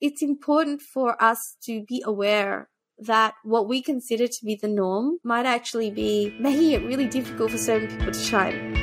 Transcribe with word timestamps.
It's 0.00 0.22
important 0.22 0.80
for 0.80 1.22
us 1.22 1.56
to 1.62 1.84
be 1.84 2.02
aware 2.06 2.70
that 2.98 3.34
what 3.44 3.68
we 3.68 3.82
consider 3.82 4.26
to 4.26 4.44
be 4.44 4.54
the 4.54 4.68
norm 4.68 5.18
might 5.22 5.44
actually 5.44 5.90
be 5.90 6.34
making 6.40 6.70
it 6.70 6.82
really 6.84 7.06
difficult 7.06 7.50
for 7.50 7.58
certain 7.58 7.86
people 7.86 8.10
to 8.12 8.18
shine. 8.18 8.76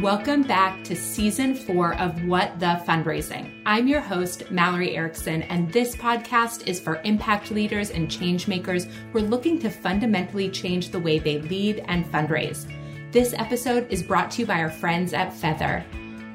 Welcome 0.00 0.42
back 0.42 0.84
to 0.84 0.94
season 0.94 1.56
four 1.56 1.96
of 1.96 2.24
What 2.24 2.60
the 2.60 2.80
Fundraising. 2.86 3.62
I'm 3.66 3.88
your 3.88 4.00
host, 4.00 4.48
Mallory 4.52 4.94
Erickson, 4.94 5.42
and 5.42 5.72
this 5.72 5.96
podcast 5.96 6.68
is 6.68 6.78
for 6.78 7.00
impact 7.02 7.50
leaders 7.50 7.90
and 7.90 8.08
change 8.08 8.46
makers 8.46 8.86
who 9.12 9.18
are 9.18 9.22
looking 9.22 9.58
to 9.58 9.70
fundamentally 9.70 10.50
change 10.50 10.90
the 10.90 11.00
way 11.00 11.18
they 11.18 11.40
lead 11.40 11.82
and 11.88 12.06
fundraise. 12.06 12.70
This 13.10 13.34
episode 13.34 13.90
is 13.90 14.04
brought 14.04 14.30
to 14.32 14.42
you 14.42 14.46
by 14.46 14.60
our 14.60 14.70
friends 14.70 15.12
at 15.12 15.32
Feather. 15.32 15.84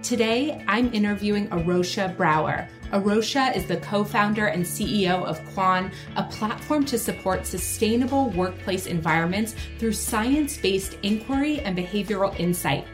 Today, 0.03 0.61
I'm 0.67 0.93
interviewing 0.93 1.47
Arosha 1.47 2.13
Brower. 2.17 2.67
Arosha 2.91 3.55
is 3.55 3.65
the 3.65 3.77
co 3.77 4.03
founder 4.03 4.47
and 4.47 4.61
CEO 4.61 5.23
of 5.23 5.41
Quan, 5.53 5.93
a 6.17 6.23
platform 6.23 6.83
to 6.87 6.99
support 6.99 7.45
sustainable 7.45 8.29
workplace 8.31 8.85
environments 8.85 9.55
through 9.79 9.93
science 9.93 10.57
based 10.57 10.97
inquiry 11.03 11.61
and 11.61 11.77
behavioral 11.77 12.37
insight. 12.37 12.85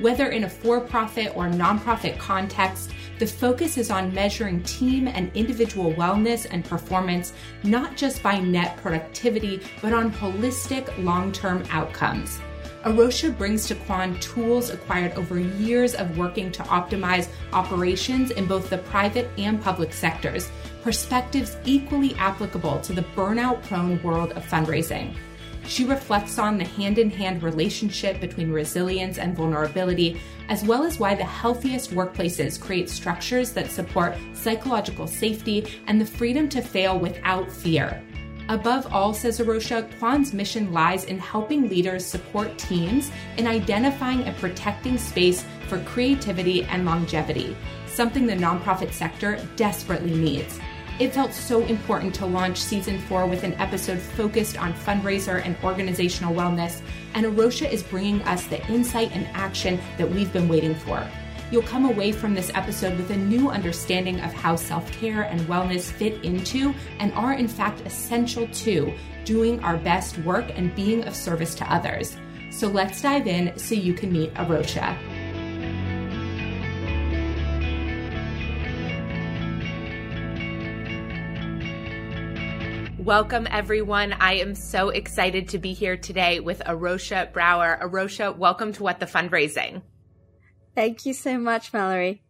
Whether 0.00 0.28
in 0.28 0.44
a 0.44 0.50
for 0.50 0.82
profit 0.82 1.32
or 1.34 1.48
nonprofit 1.48 2.18
context, 2.18 2.90
the 3.18 3.26
focus 3.26 3.78
is 3.78 3.90
on 3.90 4.12
measuring 4.12 4.62
team 4.64 5.08
and 5.08 5.34
individual 5.34 5.94
wellness 5.94 6.46
and 6.50 6.62
performance, 6.62 7.32
not 7.62 7.96
just 7.96 8.22
by 8.22 8.38
net 8.38 8.76
productivity, 8.82 9.62
but 9.80 9.94
on 9.94 10.12
holistic 10.12 10.92
long 11.02 11.32
term 11.32 11.64
outcomes. 11.70 12.38
Arosha 12.84 13.36
brings 13.36 13.66
to 13.66 13.74
Quan 13.74 14.18
tools 14.20 14.70
acquired 14.70 15.12
over 15.12 15.38
years 15.38 15.94
of 15.94 16.16
working 16.16 16.50
to 16.52 16.62
optimize 16.62 17.28
operations 17.52 18.30
in 18.30 18.46
both 18.46 18.70
the 18.70 18.78
private 18.78 19.28
and 19.36 19.62
public 19.62 19.92
sectors, 19.92 20.50
perspectives 20.82 21.58
equally 21.66 22.14
applicable 22.14 22.80
to 22.80 22.94
the 22.94 23.02
burnout 23.14 23.62
prone 23.64 24.02
world 24.02 24.32
of 24.32 24.46
fundraising. 24.46 25.14
She 25.66 25.84
reflects 25.84 26.38
on 26.38 26.56
the 26.56 26.64
hand 26.64 26.98
in 26.98 27.10
hand 27.10 27.42
relationship 27.42 28.18
between 28.18 28.50
resilience 28.50 29.18
and 29.18 29.36
vulnerability, 29.36 30.18
as 30.48 30.64
well 30.64 30.84
as 30.84 30.98
why 30.98 31.14
the 31.14 31.22
healthiest 31.22 31.90
workplaces 31.90 32.58
create 32.58 32.88
structures 32.88 33.52
that 33.52 33.70
support 33.70 34.16
psychological 34.32 35.06
safety 35.06 35.82
and 35.86 36.00
the 36.00 36.06
freedom 36.06 36.48
to 36.48 36.62
fail 36.62 36.98
without 36.98 37.52
fear. 37.52 38.02
Above 38.50 38.92
all, 38.92 39.14
says 39.14 39.38
Arosha, 39.38 39.88
Quan's 40.00 40.34
mission 40.34 40.72
lies 40.72 41.04
in 41.04 41.20
helping 41.20 41.68
leaders 41.68 42.04
support 42.04 42.58
teams 42.58 43.12
in 43.36 43.46
identifying 43.46 44.24
and 44.24 44.36
protecting 44.38 44.98
space 44.98 45.44
for 45.68 45.78
creativity 45.84 46.64
and 46.64 46.84
longevity, 46.84 47.56
something 47.86 48.26
the 48.26 48.34
nonprofit 48.34 48.90
sector 48.90 49.38
desperately 49.54 50.16
needs. 50.16 50.58
It 50.98 51.14
felt 51.14 51.32
so 51.32 51.62
important 51.66 52.12
to 52.16 52.26
launch 52.26 52.58
season 52.58 52.98
four 53.02 53.24
with 53.24 53.44
an 53.44 53.54
episode 53.54 54.00
focused 54.00 54.58
on 54.58 54.74
fundraiser 54.74 55.46
and 55.46 55.56
organizational 55.62 56.34
wellness, 56.34 56.82
and 57.14 57.24
Arosha 57.24 57.70
is 57.70 57.84
bringing 57.84 58.20
us 58.22 58.48
the 58.48 58.66
insight 58.66 59.12
and 59.12 59.28
action 59.28 59.78
that 59.96 60.10
we've 60.10 60.32
been 60.32 60.48
waiting 60.48 60.74
for. 60.74 61.08
You'll 61.50 61.62
come 61.62 61.84
away 61.84 62.12
from 62.12 62.34
this 62.34 62.52
episode 62.54 62.96
with 62.96 63.10
a 63.10 63.16
new 63.16 63.50
understanding 63.50 64.20
of 64.20 64.32
how 64.32 64.54
self 64.54 64.88
care 64.92 65.22
and 65.22 65.40
wellness 65.42 65.90
fit 65.90 66.24
into 66.24 66.72
and 67.00 67.12
are, 67.14 67.32
in 67.32 67.48
fact, 67.48 67.80
essential 67.80 68.46
to 68.46 68.92
doing 69.24 69.58
our 69.64 69.76
best 69.76 70.16
work 70.18 70.56
and 70.56 70.72
being 70.76 71.02
of 71.04 71.16
service 71.16 71.56
to 71.56 71.72
others. 71.72 72.16
So 72.52 72.68
let's 72.68 73.02
dive 73.02 73.26
in 73.26 73.58
so 73.58 73.74
you 73.74 73.94
can 73.94 74.12
meet 74.12 74.32
Arosha. 74.34 74.96
Welcome, 82.98 83.48
everyone. 83.50 84.12
I 84.12 84.34
am 84.34 84.54
so 84.54 84.90
excited 84.90 85.48
to 85.48 85.58
be 85.58 85.72
here 85.72 85.96
today 85.96 86.38
with 86.38 86.62
Arosha 86.64 87.32
Brower. 87.32 87.76
Arosha, 87.82 88.36
welcome 88.36 88.72
to 88.74 88.84
What 88.84 89.00
the 89.00 89.06
Fundraising. 89.06 89.82
Thank 90.80 91.04
you 91.04 91.12
so 91.12 91.36
much, 91.36 91.74
Mallory. 91.74 92.22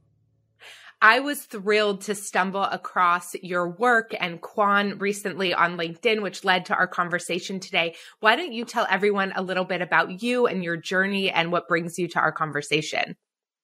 I 1.01 1.21
was 1.21 1.43
thrilled 1.45 2.01
to 2.03 2.17
stumble 2.17 2.65
across 2.65 3.37
your 3.37 3.69
work 3.69 4.13
and 4.19 4.41
Quan 4.41 4.99
recently 4.99 5.55
on 5.55 5.79
LinkedIn, 5.79 6.21
which 6.21 6.43
led 6.43 6.67
to 6.67 6.75
our 6.75 6.89
conversation 6.89 7.61
today. 7.61 7.95
Why 8.19 8.35
don't 8.35 8.53
you 8.53 8.65
tell 8.65 8.89
everyone 8.91 9.33
a 9.37 9.43
little 9.43 9.63
bit 9.63 9.83
about 9.83 10.21
you 10.21 10.49
and 10.49 10.65
your 10.65 10.77
journey 10.77 11.31
and 11.31 11.53
what 11.53 11.69
brings 11.69 11.97
you 11.97 12.09
to 12.09 12.19
our 12.19 12.33
conversation? 12.33 13.15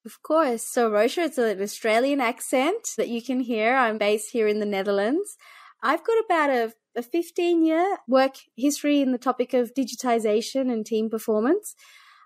Of 0.05 0.23
course. 0.23 0.63
So, 0.63 0.89
Rosha, 0.89 1.25
it's 1.25 1.37
an 1.37 1.61
Australian 1.61 2.21
accent 2.21 2.91
that 2.97 3.09
you 3.09 3.21
can 3.21 3.41
hear. 3.41 3.75
I'm 3.75 3.99
based 3.99 4.31
here 4.31 4.47
in 4.47 4.61
the 4.61 4.67
Netherlands. 4.67 5.37
I've 5.83 6.05
got 6.05 6.25
about 6.25 6.51
a, 6.51 6.73
a 6.95 7.03
15 7.03 7.67
year 7.67 7.97
work 8.07 8.37
history 8.55 9.01
in 9.01 9.11
the 9.11 9.19
topic 9.19 9.53
of 9.53 9.75
digitization 9.75 10.73
and 10.73 10.87
team 10.87 11.11
performance. 11.11 11.75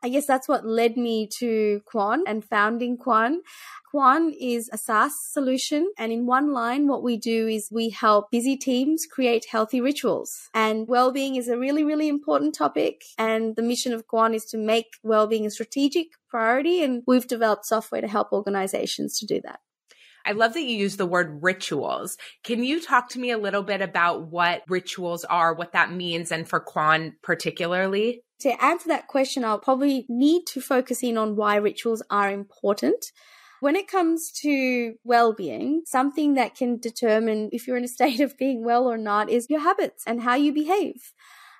I 0.02 0.08
guess 0.08 0.26
that's 0.26 0.48
what 0.48 0.66
led 0.66 0.96
me 0.96 1.28
to 1.38 1.82
Quan 1.84 2.24
and 2.26 2.44
founding 2.44 2.96
Quan. 2.96 3.42
Quan 3.90 4.32
is 4.38 4.70
a 4.72 4.78
SaaS 4.78 5.12
solution. 5.30 5.90
And 5.98 6.12
in 6.12 6.26
one 6.26 6.52
line, 6.52 6.86
what 6.86 7.02
we 7.02 7.16
do 7.16 7.48
is 7.48 7.68
we 7.70 7.90
help 7.90 8.30
busy 8.30 8.56
teams 8.56 9.04
create 9.04 9.46
healthy 9.50 9.80
rituals. 9.80 10.48
And 10.54 10.88
well-being 10.88 11.36
is 11.36 11.48
a 11.48 11.58
really, 11.58 11.84
really 11.84 12.08
important 12.08 12.54
topic. 12.54 13.02
And 13.18 13.56
the 13.56 13.62
mission 13.62 13.92
of 13.92 14.06
Quan 14.06 14.32
is 14.32 14.44
to 14.46 14.58
make 14.58 14.86
well-being 15.02 15.44
a 15.44 15.50
strategic 15.50 16.06
priority. 16.28 16.82
And 16.82 17.02
we've 17.06 17.26
developed 17.26 17.66
software 17.66 18.00
to 18.00 18.08
help 18.08 18.32
organizations 18.32 19.18
to 19.18 19.26
do 19.26 19.40
that. 19.42 19.60
I 20.24 20.32
love 20.32 20.52
that 20.54 20.62
you 20.62 20.76
use 20.76 20.96
the 20.96 21.06
word 21.06 21.42
rituals. 21.42 22.16
Can 22.44 22.62
you 22.62 22.80
talk 22.80 23.08
to 23.10 23.18
me 23.18 23.30
a 23.30 23.38
little 23.38 23.62
bit 23.62 23.80
about 23.80 24.28
what 24.28 24.62
rituals 24.68 25.24
are, 25.24 25.54
what 25.54 25.72
that 25.72 25.92
means, 25.92 26.30
and 26.30 26.48
for 26.48 26.60
Quan 26.60 27.16
particularly? 27.22 28.22
To 28.40 28.64
answer 28.64 28.88
that 28.88 29.06
question, 29.06 29.44
I'll 29.44 29.58
probably 29.58 30.06
need 30.08 30.46
to 30.48 30.60
focus 30.60 31.02
in 31.02 31.18
on 31.18 31.36
why 31.36 31.56
rituals 31.56 32.02
are 32.10 32.30
important. 32.30 33.12
When 33.60 33.76
it 33.76 33.88
comes 33.88 34.32
to 34.40 34.94
well-being, 35.04 35.82
something 35.84 36.34
that 36.34 36.54
can 36.54 36.78
determine 36.78 37.50
if 37.52 37.66
you're 37.66 37.76
in 37.76 37.84
a 37.84 37.88
state 37.98 38.20
of 38.20 38.38
being 38.38 38.64
well 38.64 38.86
or 38.86 38.96
not 38.96 39.28
is 39.28 39.50
your 39.50 39.60
habits 39.60 40.04
and 40.06 40.22
how 40.22 40.34
you 40.34 40.52
behave. 40.52 41.12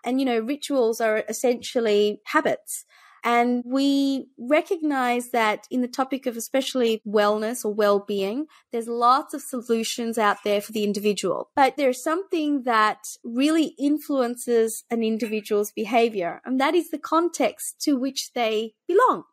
And, 0.05 0.19
you 0.19 0.25
know, 0.25 0.39
rituals 0.39 1.01
are 1.01 1.25
essentially 1.29 2.23
habits. 2.25 2.87
And 3.25 3.63
we 3.67 4.29
recognize 4.39 5.31
that 5.31 5.67
in 5.71 5.81
the 5.81 5.89
topic 5.89 6.27
of 6.27 6.37
especially 6.37 7.03
wellness 7.07 7.65
or 7.65 7.73
well-being, 7.73 8.47
there's 8.73 8.89
lots 8.89 9.35
of 9.35 9.43
solutions 9.43 10.19
out 10.19 10.39
there 10.45 10.61
for 10.61 10.73
the 10.73 10.85
individual. 10.85 11.51
But 11.55 11.77
there's 11.77 12.03
something 12.03 12.63
that 12.65 12.99
really 13.25 13.75
influences 13.79 14.85
an 14.91 15.03
individual's 15.03 15.73
behavior, 15.73 16.41
and 16.45 16.61
that 16.61 16.75
is 16.75 16.91
the 16.91 16.99
context 16.99 17.81
to 17.83 17.95
which 17.95 18.33
they 18.35 18.75
belong 18.87 19.25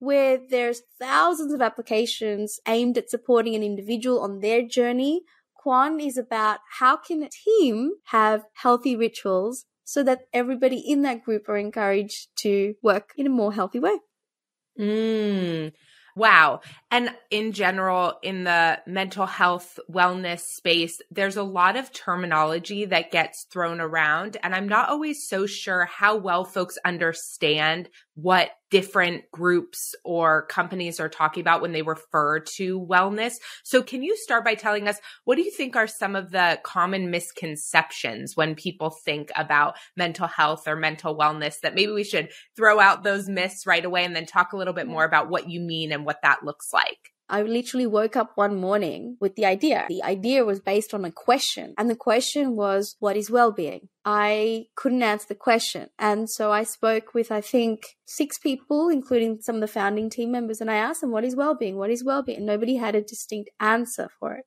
where 0.00 0.38
there's 0.50 0.82
thousands 1.00 1.52
of 1.52 1.60
applications 1.60 2.60
aimed 2.66 2.96
at 2.96 3.10
supporting 3.10 3.54
an 3.54 3.62
individual 3.62 4.20
on 4.20 4.40
their 4.40 4.62
journey. 4.62 5.22
Quan 5.54 5.98
is 6.00 6.16
about 6.16 6.60
how 6.78 6.96
can 6.96 7.22
a 7.22 7.28
team 7.28 7.92
have 8.06 8.44
healthy 8.54 8.94
rituals 8.94 9.64
so 9.88 10.02
that 10.02 10.26
everybody 10.34 10.76
in 10.86 11.00
that 11.00 11.24
group 11.24 11.48
are 11.48 11.56
encouraged 11.56 12.28
to 12.36 12.74
work 12.82 13.12
in 13.16 13.26
a 13.26 13.30
more 13.30 13.54
healthy 13.54 13.80
way. 13.80 13.98
Mm. 14.78 15.72
Wow. 16.14 16.60
And 16.90 17.14
in 17.30 17.52
general, 17.52 18.18
in 18.22 18.44
the 18.44 18.80
mental 18.86 19.24
health 19.24 19.78
wellness 19.90 20.40
space, 20.40 21.00
there's 21.10 21.38
a 21.38 21.42
lot 21.42 21.76
of 21.76 21.90
terminology 21.90 22.84
that 22.84 23.10
gets 23.10 23.46
thrown 23.50 23.80
around. 23.80 24.36
And 24.42 24.54
I'm 24.54 24.68
not 24.68 24.90
always 24.90 25.26
so 25.26 25.46
sure 25.46 25.86
how 25.86 26.16
well 26.16 26.44
folks 26.44 26.76
understand 26.84 27.88
what 28.20 28.50
different 28.68 29.22
groups 29.30 29.94
or 30.04 30.46
companies 30.46 30.98
are 30.98 31.08
talking 31.08 31.40
about 31.40 31.62
when 31.62 31.70
they 31.70 31.82
refer 31.82 32.40
to 32.40 32.80
wellness. 32.80 33.34
So, 33.62 33.80
can 33.80 34.02
you 34.02 34.16
start 34.16 34.44
by 34.44 34.54
telling 34.54 34.88
us 34.88 34.98
what 35.24 35.36
do 35.36 35.42
you 35.42 35.52
think 35.52 35.76
are 35.76 35.86
some 35.86 36.16
of 36.16 36.32
the 36.32 36.58
common 36.64 37.12
misconceptions 37.12 38.36
when 38.36 38.56
people 38.56 38.90
think 38.90 39.30
about 39.36 39.76
mental 39.96 40.26
health 40.26 40.66
or 40.66 40.74
mental 40.74 41.16
wellness 41.16 41.60
that 41.60 41.76
maybe 41.76 41.92
we 41.92 42.02
should 42.02 42.30
throw 42.56 42.80
out 42.80 43.04
those 43.04 43.28
myths 43.28 43.68
right 43.68 43.84
away 43.84 44.04
and 44.04 44.16
then 44.16 44.26
talk 44.26 44.52
a 44.52 44.56
little 44.56 44.74
bit 44.74 44.88
more 44.88 45.04
about 45.04 45.30
what 45.30 45.48
you 45.48 45.60
mean 45.60 45.92
and 45.92 46.04
what 46.04 46.18
that 46.24 46.44
looks 46.44 46.72
like? 46.72 47.12
I 47.28 47.42
literally 47.42 47.86
woke 47.86 48.16
up 48.16 48.32
one 48.36 48.56
morning 48.56 49.16
with 49.20 49.36
the 49.36 49.44
idea. 49.44 49.86
The 49.88 50.02
idea 50.02 50.44
was 50.44 50.60
based 50.60 50.94
on 50.94 51.04
a 51.04 51.12
question, 51.12 51.74
and 51.76 51.90
the 51.90 51.96
question 51.96 52.56
was, 52.56 52.96
What 53.00 53.16
is 53.16 53.30
well 53.30 53.52
being? 53.52 53.88
I 54.04 54.66
couldn't 54.74 55.02
answer 55.02 55.26
the 55.28 55.34
question. 55.34 55.90
And 55.98 56.30
so 56.30 56.50
I 56.50 56.64
spoke 56.64 57.12
with, 57.12 57.30
I 57.30 57.40
think, 57.40 57.82
six 58.06 58.38
people, 58.38 58.88
including 58.88 59.40
some 59.42 59.56
of 59.56 59.60
the 59.60 59.68
founding 59.68 60.08
team 60.08 60.32
members, 60.32 60.60
and 60.60 60.70
I 60.70 60.76
asked 60.76 61.00
them, 61.00 61.10
What 61.10 61.24
is 61.24 61.36
well 61.36 61.54
being? 61.54 61.76
What 61.76 61.90
is 61.90 62.04
well 62.04 62.22
being? 62.22 62.38
And 62.38 62.46
nobody 62.46 62.76
had 62.76 62.94
a 62.94 63.02
distinct 63.02 63.50
answer 63.60 64.08
for 64.18 64.34
it. 64.34 64.44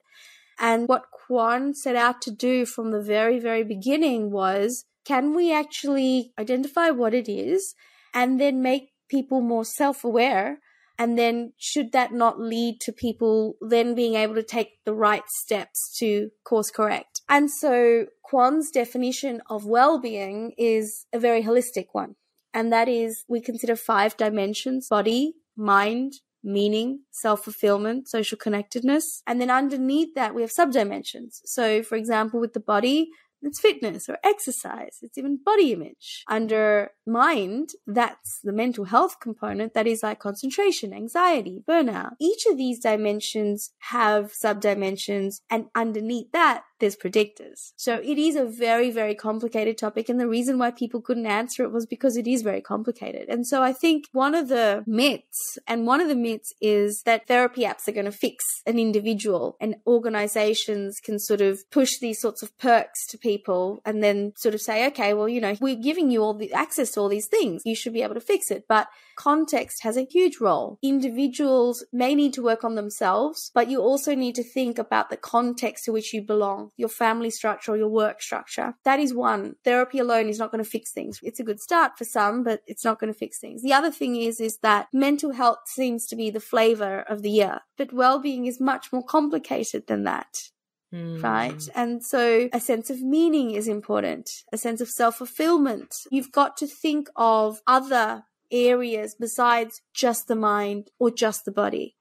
And 0.60 0.88
what 0.88 1.06
Quan 1.12 1.74
set 1.74 1.96
out 1.96 2.22
to 2.22 2.32
do 2.32 2.66
from 2.66 2.92
the 2.92 3.02
very, 3.02 3.40
very 3.40 3.64
beginning 3.64 4.32
was 4.32 4.86
can 5.06 5.34
we 5.34 5.52
actually 5.52 6.34
identify 6.38 6.90
what 6.90 7.14
it 7.14 7.28
is 7.28 7.74
and 8.14 8.40
then 8.40 8.62
make 8.62 8.92
people 9.10 9.42
more 9.42 9.66
self 9.66 10.04
aware 10.04 10.60
and 11.02 11.18
then 11.18 11.52
should 11.58 11.94
that 11.94 12.14
not 12.14 12.40
lead 12.40 12.80
to 12.82 12.92
people 12.92 13.56
then 13.60 13.96
being 13.96 14.14
able 14.14 14.36
to 14.36 14.44
take 14.44 14.74
the 14.86 14.94
right 14.94 15.24
steps 15.28 15.92
to 15.98 16.30
course 16.44 16.70
correct? 16.70 17.22
And 17.28 17.50
so 17.50 18.06
Quan's 18.22 18.70
definition 18.70 19.42
of 19.50 19.66
well-being 19.66 20.54
is 20.60 21.08
a 21.12 21.18
very 21.18 21.42
holistic 21.42 21.88
one. 21.94 22.18
And 22.54 22.72
that 22.72 22.88
is 22.88 23.26
we 23.28 23.42
consider 23.42 23.76
five 23.76 24.16
dimensions, 24.16 24.90
body, 24.90 25.34
mind, 25.58 26.14
meaning, 26.44 27.00
self 27.10 27.46
fulfillment, 27.46 28.08
social 28.08 28.38
connectedness. 28.38 29.24
And 29.26 29.42
then 29.42 29.50
underneath 29.50 30.14
that, 30.14 30.36
we 30.36 30.44
have 30.44 30.52
subdimensions. 30.52 31.40
So, 31.46 31.82
for 31.82 31.96
example, 31.96 32.40
with 32.40 32.54
the 32.54 32.60
body, 32.60 33.10
it's 33.42 33.60
fitness 33.60 34.10
or 34.10 34.18
exercise. 34.24 35.00
It's 35.02 35.18
even 35.18 35.40
body 35.44 35.74
image. 35.74 36.24
Under 36.28 36.92
mind, 37.06 37.72
that's 37.88 38.40
the 38.44 38.54
mental 38.54 38.86
health 38.86 39.20
component 39.20 39.74
that 39.74 39.88
is 39.88 40.04
like 40.04 40.20
concentration, 40.20 40.94
anxiety, 40.94 41.64
burnout. 41.68 42.12
Each 42.20 42.46
of 42.46 42.58
these 42.58 42.80
dimensions 42.80 43.72
have 43.80 44.32
subdimensions 44.32 45.42
and 45.50 45.66
underneath 45.76 46.32
that, 46.34 46.64
there's 46.82 46.98
predictors. 46.98 47.72
So 47.78 47.96
it 48.04 48.18
is 48.18 48.36
a 48.36 48.46
very, 48.46 48.92
very 48.92 49.16
complicated 49.16 49.78
topic. 49.78 50.10
And 50.10 50.20
the 50.20 50.28
reason 50.28 50.58
why 50.58 50.72
people 50.72 51.02
couldn't 51.02 51.26
answer 51.26 51.64
it 51.64 51.72
was 51.72 51.86
because 51.86 52.18
it 52.18 52.28
is 52.28 52.42
very 52.42 52.62
complicated. 52.62 53.30
And 53.30 53.48
so 53.48 53.64
I 53.64 53.72
think 53.72 54.06
one 54.12 54.36
of 54.36 54.50
the 54.50 54.84
myths, 54.86 55.58
and 55.68 55.88
one 55.88 56.02
of 56.02 56.10
the 56.10 56.16
myths 56.16 56.54
is 56.60 57.04
that 57.06 57.28
therapy 57.28 57.62
apps 57.62 57.88
are 57.88 57.94
going 57.94 58.06
to 58.06 58.12
fix 58.12 58.44
an 58.66 58.78
individual 58.78 59.56
and 59.62 59.76
organizations 59.88 61.00
can 61.00 61.20
sort 61.20 61.42
of 61.42 61.60
push 61.72 62.00
these 62.00 62.20
sorts 62.20 62.44
of 62.44 62.58
perks 62.58 63.08
to 63.08 63.18
people 63.18 63.82
and 63.86 64.04
then 64.04 64.34
sort 64.36 64.56
of 64.56 64.62
say, 64.62 64.86
okay, 64.88 65.14
well, 65.14 65.30
you 65.30 65.40
know, 65.40 65.56
we're 65.62 65.76
giving 65.76 66.12
you 66.12 66.22
all 66.22 66.34
the 66.34 66.52
access 66.54 66.92
to 66.92 67.00
all 67.00 67.10
these 67.10 67.28
things. 67.28 67.62
You 67.64 67.76
should 67.76 67.94
be 67.94 68.02
able 68.02 68.16
to 68.16 68.20
fix 68.20 68.52
it. 68.52 68.66
But 68.68 68.88
context 69.16 69.84
has 69.84 69.98
a 69.98 70.06
huge 70.06 70.40
role. 70.40 70.80
Individuals 70.82 71.86
may 71.94 72.16
need 72.16 72.34
to 72.34 72.42
work 72.42 72.64
on 72.64 72.76
themselves, 72.76 73.52
but 73.54 73.70
you 73.70 73.80
also 73.80 74.16
need 74.16 74.36
to 74.36 74.44
think 74.44 74.80
about 74.80 75.10
the 75.10 75.18
context 75.18 75.86
to 75.86 75.92
which 75.92 76.14
you 76.14 76.22
belong, 76.22 76.71
your 76.78 76.90
family 76.90 77.30
structure 77.30 77.74
or 77.74 77.78
your 77.78 77.90
work 77.90 78.22
structure. 78.22 78.76
That 78.86 79.00
is 79.00 79.14
one. 79.14 79.56
Therapy 79.64 80.00
alone 80.00 80.28
is 80.28 80.40
not 80.40 80.52
going 80.52 80.64
to 80.64 80.70
fix 80.70 80.92
things. 80.92 81.20
It's 81.22 81.40
a 81.40 81.44
good 81.44 81.60
start 81.60 81.98
for 81.98 82.06
some, 82.06 82.44
but 82.44 82.62
it's 82.66 82.86
not 82.86 83.00
going 83.00 83.12
to 83.12 83.18
fix 83.18 83.40
things. 83.40 83.62
The 83.62 83.74
other 83.74 83.92
thing 83.92 84.16
is, 84.16 84.40
is 84.40 84.58
that 84.64 84.88
mental 84.94 85.34
health 85.34 85.60
seems 85.68 86.08
to 86.08 86.16
be 86.16 86.30
the 86.30 86.40
flavor 86.40 87.02
of 87.02 87.22
the 87.22 87.30
year, 87.30 87.60
but 87.78 87.94
well-being 87.94 88.46
is 88.46 88.60
much 88.60 88.92
more 88.92 89.04
complicated 89.04 89.88
than 89.88 90.04
that. 90.06 90.50
Mm. 90.94 91.24
Right. 91.24 91.70
And 91.74 92.04
so 92.04 92.50
a 92.52 92.60
sense 92.60 92.90
of 92.90 93.02
meaning 93.02 93.52
is 93.52 93.68
important, 93.68 94.30
a 94.52 94.58
sense 94.58 94.82
of 94.82 94.90
self 94.90 95.18
fulfillment. 95.18 95.96
You've 96.12 96.34
got 96.34 96.58
to 96.58 96.68
think 96.68 97.08
of 97.16 97.62
other 97.66 98.24
areas 98.52 99.16
besides 99.18 99.82
just 99.94 100.28
the 100.28 100.36
mind 100.36 100.90
or 101.00 101.10
just 101.10 101.46
the 101.46 101.52
body. 101.52 101.96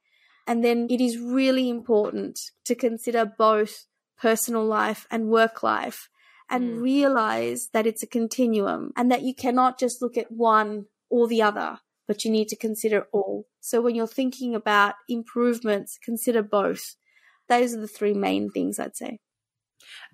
And 0.46 0.64
then 0.64 0.88
it 0.90 1.00
is 1.00 1.18
really 1.18 1.68
important 1.68 2.40
to 2.64 2.74
consider 2.74 3.24
both 3.24 3.86
personal 4.20 4.64
life 4.64 5.06
and 5.10 5.28
work 5.28 5.62
life 5.62 6.08
and 6.50 6.64
mm. 6.64 6.82
realize 6.82 7.68
that 7.72 7.86
it's 7.86 8.02
a 8.02 8.06
continuum 8.08 8.92
and 8.96 9.10
that 9.10 9.22
you 9.22 9.34
cannot 9.34 9.78
just 9.78 10.02
look 10.02 10.16
at 10.16 10.30
one 10.30 10.86
or 11.08 11.26
the 11.26 11.40
other, 11.40 11.78
but 12.06 12.24
you 12.24 12.30
need 12.30 12.48
to 12.48 12.56
consider 12.56 13.06
all. 13.12 13.46
So 13.60 13.80
when 13.80 13.94
you're 13.94 14.06
thinking 14.06 14.54
about 14.54 14.94
improvements, 15.08 15.98
consider 16.02 16.42
both. 16.42 16.96
Those 17.48 17.74
are 17.74 17.80
the 17.80 17.88
three 17.88 18.14
main 18.14 18.50
things 18.50 18.78
I'd 18.78 18.96
say. 18.96 19.18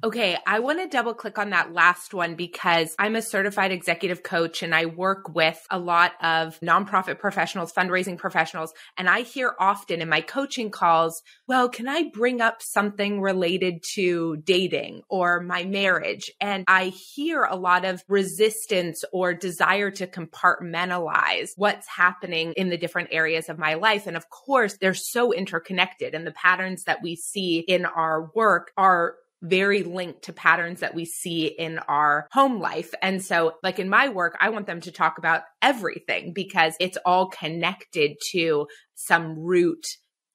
Okay, 0.04 0.36
I 0.46 0.58
want 0.58 0.78
to 0.80 0.88
double 0.88 1.14
click 1.14 1.38
on 1.38 1.50
that 1.50 1.72
last 1.72 2.12
one 2.12 2.34
because 2.34 2.94
I'm 2.98 3.16
a 3.16 3.22
certified 3.22 3.72
executive 3.72 4.22
coach 4.22 4.62
and 4.62 4.74
I 4.74 4.86
work 4.86 5.34
with 5.34 5.58
a 5.70 5.78
lot 5.78 6.12
of 6.22 6.60
nonprofit 6.60 7.18
professionals, 7.18 7.72
fundraising 7.72 8.18
professionals, 8.18 8.72
and 8.98 9.08
I 9.08 9.22
hear 9.22 9.54
often 9.58 10.02
in 10.02 10.08
my 10.08 10.20
coaching 10.20 10.70
calls, 10.70 11.22
well, 11.48 11.68
can 11.68 11.88
I 11.88 12.10
bring 12.12 12.40
up 12.40 12.62
something 12.62 13.20
related 13.20 13.82
to 13.94 14.36
dating 14.44 15.02
or 15.08 15.40
my 15.40 15.64
marriage? 15.64 16.30
And 16.40 16.64
I 16.68 16.86
hear 16.86 17.44
a 17.44 17.56
lot 17.56 17.84
of 17.84 18.04
resistance 18.06 19.02
or 19.12 19.32
desire 19.32 19.90
to 19.92 20.06
compartmentalize 20.06 21.50
what's 21.56 21.88
happening 21.88 22.52
in 22.52 22.68
the 22.68 22.76
different 22.76 23.08
areas 23.12 23.48
of 23.48 23.58
my 23.58 23.74
life. 23.74 24.06
And 24.06 24.16
of 24.16 24.28
course, 24.28 24.76
they're 24.76 24.94
so 24.94 25.32
interconnected 25.32 26.14
and 26.14 26.26
the 26.26 26.32
patterns 26.32 26.84
that 26.84 27.02
we 27.02 27.16
see 27.16 27.60
in 27.60 27.86
our 27.86 28.30
work 28.34 28.72
are 28.76 29.16
very 29.42 29.82
linked 29.82 30.22
to 30.22 30.32
patterns 30.32 30.80
that 30.80 30.94
we 30.94 31.04
see 31.04 31.46
in 31.46 31.78
our 31.88 32.26
home 32.32 32.60
life. 32.60 32.92
And 33.02 33.22
so, 33.22 33.54
like 33.62 33.78
in 33.78 33.88
my 33.88 34.08
work, 34.08 34.36
I 34.40 34.50
want 34.50 34.66
them 34.66 34.80
to 34.82 34.92
talk 34.92 35.18
about 35.18 35.42
everything 35.62 36.32
because 36.32 36.74
it's 36.80 36.98
all 37.04 37.28
connected 37.28 38.16
to 38.32 38.66
some 38.94 39.38
root 39.38 39.84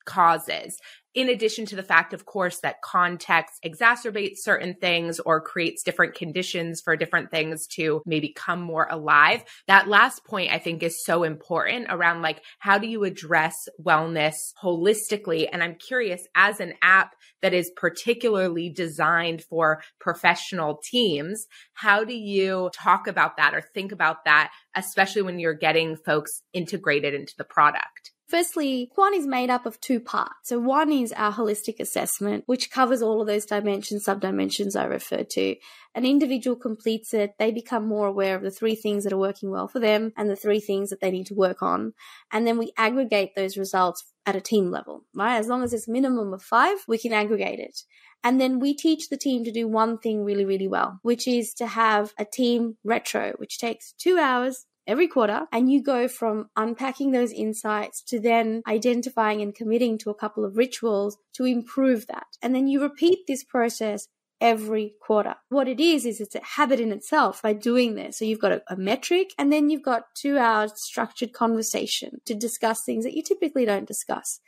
causes 0.06 0.77
in 1.13 1.29
addition 1.29 1.65
to 1.67 1.75
the 1.75 1.83
fact, 1.83 2.13
of 2.13 2.25
course, 2.25 2.59
that 2.59 2.81
context 2.81 3.55
exacerbates 3.65 4.37
certain 4.37 4.75
things 4.75 5.19
or 5.19 5.41
creates 5.41 5.83
different 5.83 6.15
conditions 6.15 6.81
for 6.81 6.95
different 6.95 7.31
things 7.31 7.67
to 7.67 8.01
maybe 8.05 8.33
come 8.33 8.61
more 8.61 8.87
alive. 8.89 9.43
That 9.67 9.87
last 9.87 10.25
point 10.25 10.51
I 10.51 10.59
think 10.59 10.83
is 10.83 11.03
so 11.03 11.23
important 11.23 11.87
around 11.89 12.21
like, 12.21 12.41
how 12.59 12.77
do 12.77 12.87
you 12.87 13.03
address 13.03 13.55
wellness 13.83 14.35
holistically? 14.61 15.47
And 15.51 15.63
I'm 15.63 15.75
curious, 15.75 16.25
as 16.35 16.59
an 16.59 16.73
app 16.81 17.15
that 17.41 17.53
is 17.53 17.71
particularly 17.75 18.69
designed 18.69 19.43
for 19.43 19.81
professional 19.99 20.79
teams, 20.89 21.47
how 21.73 22.03
do 22.03 22.13
you 22.13 22.69
talk 22.73 23.07
about 23.07 23.37
that 23.37 23.53
or 23.53 23.61
think 23.61 23.91
about 23.91 24.25
that, 24.25 24.51
especially 24.75 25.23
when 25.23 25.39
you're 25.39 25.53
getting 25.53 25.97
folks 25.97 26.43
integrated 26.53 27.13
into 27.13 27.33
the 27.38 27.43
product? 27.43 28.11
Firstly, 28.31 28.89
Quan 28.95 29.13
is 29.13 29.27
made 29.27 29.50
up 29.50 29.65
of 29.65 29.81
two 29.81 30.00
parts. 30.00 30.47
So 30.47 30.57
one 30.57 30.89
is 30.89 31.11
our 31.11 31.33
holistic 31.33 31.81
assessment, 31.81 32.45
which 32.45 32.71
covers 32.71 33.01
all 33.01 33.19
of 33.19 33.27
those 33.27 33.45
dimensions, 33.45 34.05
subdimensions 34.05 34.73
I 34.73 34.85
referred 34.85 35.29
to. 35.31 35.57
An 35.95 36.05
individual 36.05 36.55
completes 36.55 37.13
it, 37.13 37.33
they 37.38 37.51
become 37.51 37.85
more 37.85 38.07
aware 38.07 38.38
of 38.38 38.41
the 38.41 38.50
three 38.50 38.75
things 38.75 39.03
that 39.03 39.11
are 39.11 39.17
working 39.17 39.51
well 39.51 39.67
for 39.67 39.81
them 39.81 40.13
and 40.15 40.29
the 40.29 40.38
three 40.38 40.61
things 40.61 40.91
that 40.91 41.01
they 41.01 41.11
need 41.11 41.25
to 41.25 41.35
work 41.35 41.61
on. 41.61 41.91
And 42.31 42.47
then 42.47 42.57
we 42.57 42.71
aggregate 42.77 43.35
those 43.35 43.57
results 43.57 44.05
at 44.25 44.38
a 44.38 44.39
team 44.39 44.71
level, 44.71 45.03
right? 45.13 45.35
As 45.35 45.50
long 45.50 45.61
as 45.61 45.73
it's 45.73 45.89
minimum 45.89 46.33
of 46.33 46.41
five, 46.41 46.77
we 46.88 46.97
can 46.97 47.11
aggregate 47.11 47.59
it. 47.59 47.81
And 48.23 48.39
then 48.39 48.59
we 48.59 48.73
teach 48.73 49.09
the 49.09 49.17
team 49.17 49.43
to 49.43 49.51
do 49.51 49.67
one 49.67 49.97
thing 49.97 50.23
really, 50.23 50.45
really 50.45 50.69
well, 50.69 51.00
which 51.01 51.27
is 51.27 51.53
to 51.55 51.67
have 51.67 52.13
a 52.17 52.23
team 52.23 52.77
retro, 52.85 53.33
which 53.39 53.59
takes 53.59 53.91
two 53.91 54.17
hours 54.17 54.67
every 54.88 55.07
quarter 55.07 55.45
and 55.51 55.71
you 55.71 55.81
go 55.81 56.07
from 56.07 56.50
unpacking 56.55 57.11
those 57.11 57.31
insights 57.31 58.01
to 58.03 58.19
then 58.19 58.61
identifying 58.67 59.41
and 59.41 59.55
committing 59.55 59.97
to 60.00 60.09
a 60.09 60.15
couple 60.15 60.43
of 60.43 60.57
rituals 60.57 61.17
to 61.33 61.45
improve 61.45 62.07
that. 62.07 62.27
And 62.41 62.53
then 62.55 62.67
you 62.67 62.81
repeat 62.81 63.19
this 63.27 63.43
process 63.43 64.07
every 64.41 64.95
quarter. 65.00 65.35
What 65.50 65.67
it 65.67 65.79
is, 65.79 66.05
is 66.05 66.19
it's 66.19 66.35
a 66.35 66.43
habit 66.43 66.79
in 66.79 66.91
itself 66.91 67.43
by 67.43 67.53
doing 67.53 67.93
this. 67.93 68.17
So 68.17 68.25
you've 68.25 68.39
got 68.39 68.51
a, 68.51 68.63
a, 68.67 68.75
metric 68.75 69.29
and 69.38 69.53
then 69.53 69.69
you've 69.69 69.83
got 69.83 70.05
two 70.15 70.39
hours 70.39 70.73
structured 70.75 71.31
conversation 71.31 72.19
to 72.25 72.33
discuss 72.33 72.83
things 72.83 73.03
that 73.05 73.13
you 73.13 73.21
typically 73.21 73.65
don't 73.65 73.88
discuss. 73.88 74.39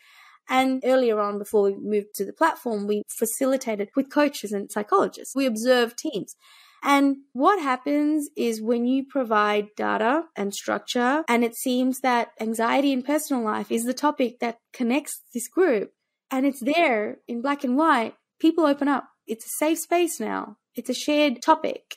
And 0.50 0.82
earlier 0.84 1.20
on, 1.20 1.38
before 1.38 1.64
we 1.64 1.76
moved 1.76 2.16
to 2.16 2.26
the 2.26 2.34
platform, 2.34 2.88
we 2.88 3.04
facilitated 3.08 3.90
with 3.96 4.12
coaches 4.12 4.52
and 4.52 4.70
psychologists. 4.70 5.36
We 5.36 5.46
observed 5.46 5.98
teams. 5.98 6.36
And 6.84 7.18
what 7.32 7.62
happens 7.62 8.30
is 8.36 8.62
when 8.62 8.86
you 8.86 9.06
provide 9.06 9.70
data 9.78 10.26
and 10.36 10.54
structure, 10.54 11.24
and 11.30 11.44
it 11.44 11.56
seems 11.56 12.02
that 12.02 12.32
anxiety 12.42 12.92
in 12.92 13.04
personal 13.04 13.42
life 13.42 13.72
is 13.72 13.86
the 13.86 13.94
topic 13.94 14.40
that 14.40 14.58
connects 14.74 15.22
this 15.34 15.48
group, 15.48 15.94
and 16.30 16.46
it's 16.46 16.60
there 16.60 17.20
in 17.28 17.42
black 17.42 17.64
and 17.64 17.78
white, 17.78 18.16
people 18.40 18.66
open 18.66 18.90
up. 18.90 19.08
It's 19.26 19.46
a 19.46 19.50
safe 19.58 19.80
space 19.80 20.20
now. 20.20 20.58
It's 20.76 20.90
a 20.90 20.94
shared 20.94 21.42
topic. 21.42 21.96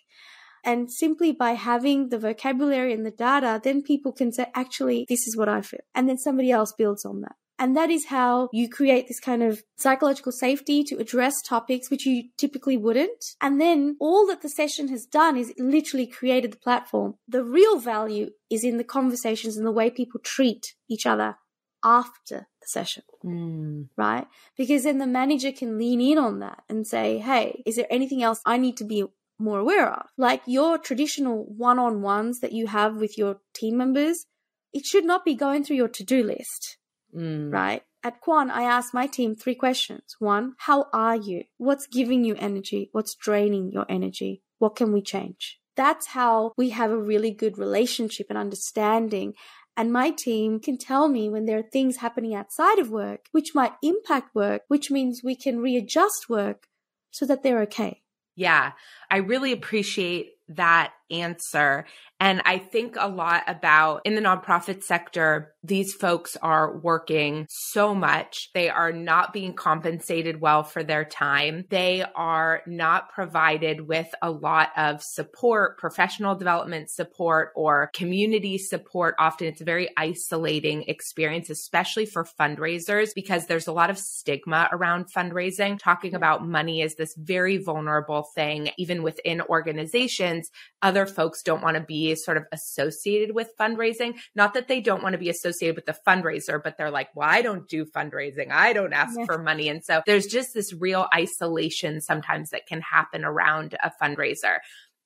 And 0.64 0.90
simply 0.90 1.32
by 1.32 1.52
having 1.52 2.08
the 2.08 2.18
vocabulary 2.18 2.92
and 2.92 3.06
the 3.06 3.10
data, 3.10 3.60
then 3.62 3.82
people 3.82 4.12
can 4.12 4.32
say, 4.32 4.46
actually, 4.54 5.06
this 5.08 5.26
is 5.26 5.36
what 5.36 5.48
I 5.48 5.62
feel. 5.62 5.80
And 5.94 6.08
then 6.08 6.18
somebody 6.18 6.50
else 6.50 6.72
builds 6.76 7.04
on 7.04 7.22
that. 7.22 7.36
And 7.58 7.76
that 7.76 7.90
is 7.90 8.06
how 8.06 8.48
you 8.52 8.68
create 8.68 9.08
this 9.08 9.20
kind 9.20 9.42
of 9.42 9.62
psychological 9.76 10.32
safety 10.32 10.84
to 10.84 10.98
address 10.98 11.40
topics 11.40 11.90
which 11.90 12.04
you 12.04 12.24
typically 12.36 12.76
wouldn't. 12.76 13.24
And 13.40 13.60
then 13.60 13.96
all 13.98 14.26
that 14.26 14.42
the 14.42 14.48
session 14.48 14.88
has 14.88 15.06
done 15.06 15.36
is 15.36 15.52
literally 15.58 16.06
created 16.06 16.52
the 16.52 16.58
platform. 16.58 17.14
The 17.26 17.44
real 17.44 17.78
value 17.78 18.30
is 18.50 18.62
in 18.64 18.76
the 18.76 18.84
conversations 18.84 19.56
and 19.56 19.66
the 19.66 19.72
way 19.72 19.90
people 19.90 20.20
treat 20.22 20.74
each 20.88 21.06
other 21.06 21.36
after 21.82 22.48
the 22.60 22.66
session. 22.66 23.04
Mm. 23.24 23.88
Right? 23.96 24.26
Because 24.56 24.84
then 24.84 24.98
the 24.98 25.06
manager 25.06 25.52
can 25.52 25.78
lean 25.78 26.00
in 26.00 26.18
on 26.18 26.40
that 26.40 26.62
and 26.68 26.86
say, 26.86 27.18
Hey, 27.18 27.62
is 27.64 27.76
there 27.76 27.86
anything 27.90 28.22
else 28.22 28.40
I 28.44 28.58
need 28.58 28.76
to 28.78 28.84
be 28.84 29.04
more 29.38 29.60
aware 29.60 29.90
of? 29.90 30.06
Like 30.18 30.42
your 30.46 30.76
traditional 30.76 31.44
one 31.44 31.78
on 31.78 32.02
ones 32.02 32.40
that 32.40 32.52
you 32.52 32.66
have 32.66 32.96
with 32.96 33.16
your 33.16 33.38
team 33.54 33.78
members, 33.78 34.26
it 34.72 34.84
should 34.84 35.04
not 35.04 35.24
be 35.24 35.34
going 35.34 35.64
through 35.64 35.76
your 35.76 35.88
to 35.88 36.04
do 36.04 36.22
list. 36.22 36.76
Mm. 37.16 37.52
Right? 37.52 37.82
At 38.04 38.20
Quan, 38.20 38.50
I 38.50 38.62
asked 38.62 38.94
my 38.94 39.06
team 39.06 39.34
three 39.34 39.54
questions. 39.54 40.16
One, 40.18 40.54
how 40.58 40.86
are 40.92 41.16
you? 41.16 41.44
What's 41.56 41.86
giving 41.86 42.24
you 42.24 42.36
energy? 42.38 42.88
What's 42.92 43.14
draining 43.14 43.72
your 43.72 43.86
energy? 43.88 44.42
What 44.58 44.76
can 44.76 44.92
we 44.92 45.02
change? 45.02 45.58
That's 45.76 46.08
how 46.08 46.52
we 46.56 46.70
have 46.70 46.90
a 46.90 46.96
really 46.96 47.32
good 47.32 47.58
relationship 47.58 48.26
and 48.30 48.38
understanding 48.38 49.34
and 49.76 49.92
my 49.92 50.10
team 50.10 50.58
can 50.58 50.78
tell 50.78 51.08
me 51.08 51.28
when 51.28 51.44
there 51.44 51.58
are 51.58 51.70
things 51.70 51.98
happening 51.98 52.34
outside 52.34 52.78
of 52.78 52.90
work 52.90 53.26
which 53.32 53.54
might 53.54 53.72
impact 53.82 54.34
work, 54.34 54.62
which 54.68 54.90
means 54.90 55.20
we 55.22 55.36
can 55.36 55.60
readjust 55.60 56.28
work 56.28 56.68
so 57.10 57.26
that 57.26 57.42
they're 57.42 57.60
okay. 57.62 58.02
Yeah, 58.34 58.72
I 59.10 59.18
really 59.18 59.52
appreciate 59.52 60.32
that 60.48 60.92
answer. 61.10 61.86
And 62.18 62.40
I 62.46 62.56
think 62.58 62.96
a 62.98 63.08
lot 63.08 63.42
about 63.46 64.00
in 64.06 64.14
the 64.14 64.22
nonprofit 64.22 64.82
sector, 64.82 65.52
these 65.62 65.92
folks 65.92 66.34
are 66.40 66.78
working 66.78 67.46
so 67.50 67.94
much. 67.94 68.48
They 68.54 68.70
are 68.70 68.92
not 68.92 69.34
being 69.34 69.52
compensated 69.52 70.40
well 70.40 70.62
for 70.62 70.82
their 70.82 71.04
time. 71.04 71.64
They 71.68 72.04
are 72.14 72.62
not 72.66 73.10
provided 73.10 73.82
with 73.82 74.06
a 74.22 74.30
lot 74.30 74.70
of 74.78 75.02
support, 75.02 75.76
professional 75.76 76.36
development 76.36 76.88
support, 76.88 77.50
or 77.54 77.90
community 77.94 78.56
support. 78.56 79.14
Often 79.18 79.48
it's 79.48 79.60
a 79.60 79.64
very 79.64 79.90
isolating 79.98 80.84
experience, 80.84 81.50
especially 81.50 82.06
for 82.06 82.26
fundraisers, 82.40 83.10
because 83.14 83.46
there's 83.46 83.66
a 83.66 83.72
lot 83.72 83.90
of 83.90 83.98
stigma 83.98 84.70
around 84.72 85.12
fundraising. 85.14 85.78
Talking 85.78 86.14
about 86.14 86.46
money 86.46 86.80
is 86.80 86.94
this 86.94 87.14
very 87.18 87.58
vulnerable 87.58 88.26
thing, 88.34 88.70
even 88.78 89.02
within 89.02 89.42
organizations. 89.42 90.50
Other 90.80 90.95
folks 91.04 91.42
don't 91.42 91.62
want 91.62 91.76
to 91.76 91.82
be 91.82 92.14
sort 92.14 92.38
of 92.38 92.44
associated 92.52 93.34
with 93.34 93.50
fundraising. 93.58 94.14
Not 94.34 94.54
that 94.54 94.68
they 94.68 94.80
don't 94.80 95.02
want 95.02 95.12
to 95.12 95.18
be 95.18 95.28
associated 95.28 95.76
with 95.76 95.84
the 95.84 95.96
fundraiser, 96.06 96.62
but 96.62 96.78
they're 96.78 96.90
like, 96.90 97.08
well, 97.14 97.28
I 97.28 97.42
don't 97.42 97.68
do 97.68 97.84
fundraising. 97.84 98.50
I 98.50 98.72
don't 98.72 98.94
ask 98.94 99.18
yeah. 99.18 99.26
for 99.26 99.36
money. 99.36 99.68
And 99.68 99.84
so 99.84 100.00
there's 100.06 100.26
just 100.26 100.54
this 100.54 100.72
real 100.72 101.08
isolation 101.14 102.00
sometimes 102.00 102.50
that 102.50 102.66
can 102.66 102.80
happen 102.80 103.24
around 103.24 103.76
a 103.82 103.92
fundraiser. 104.00 104.58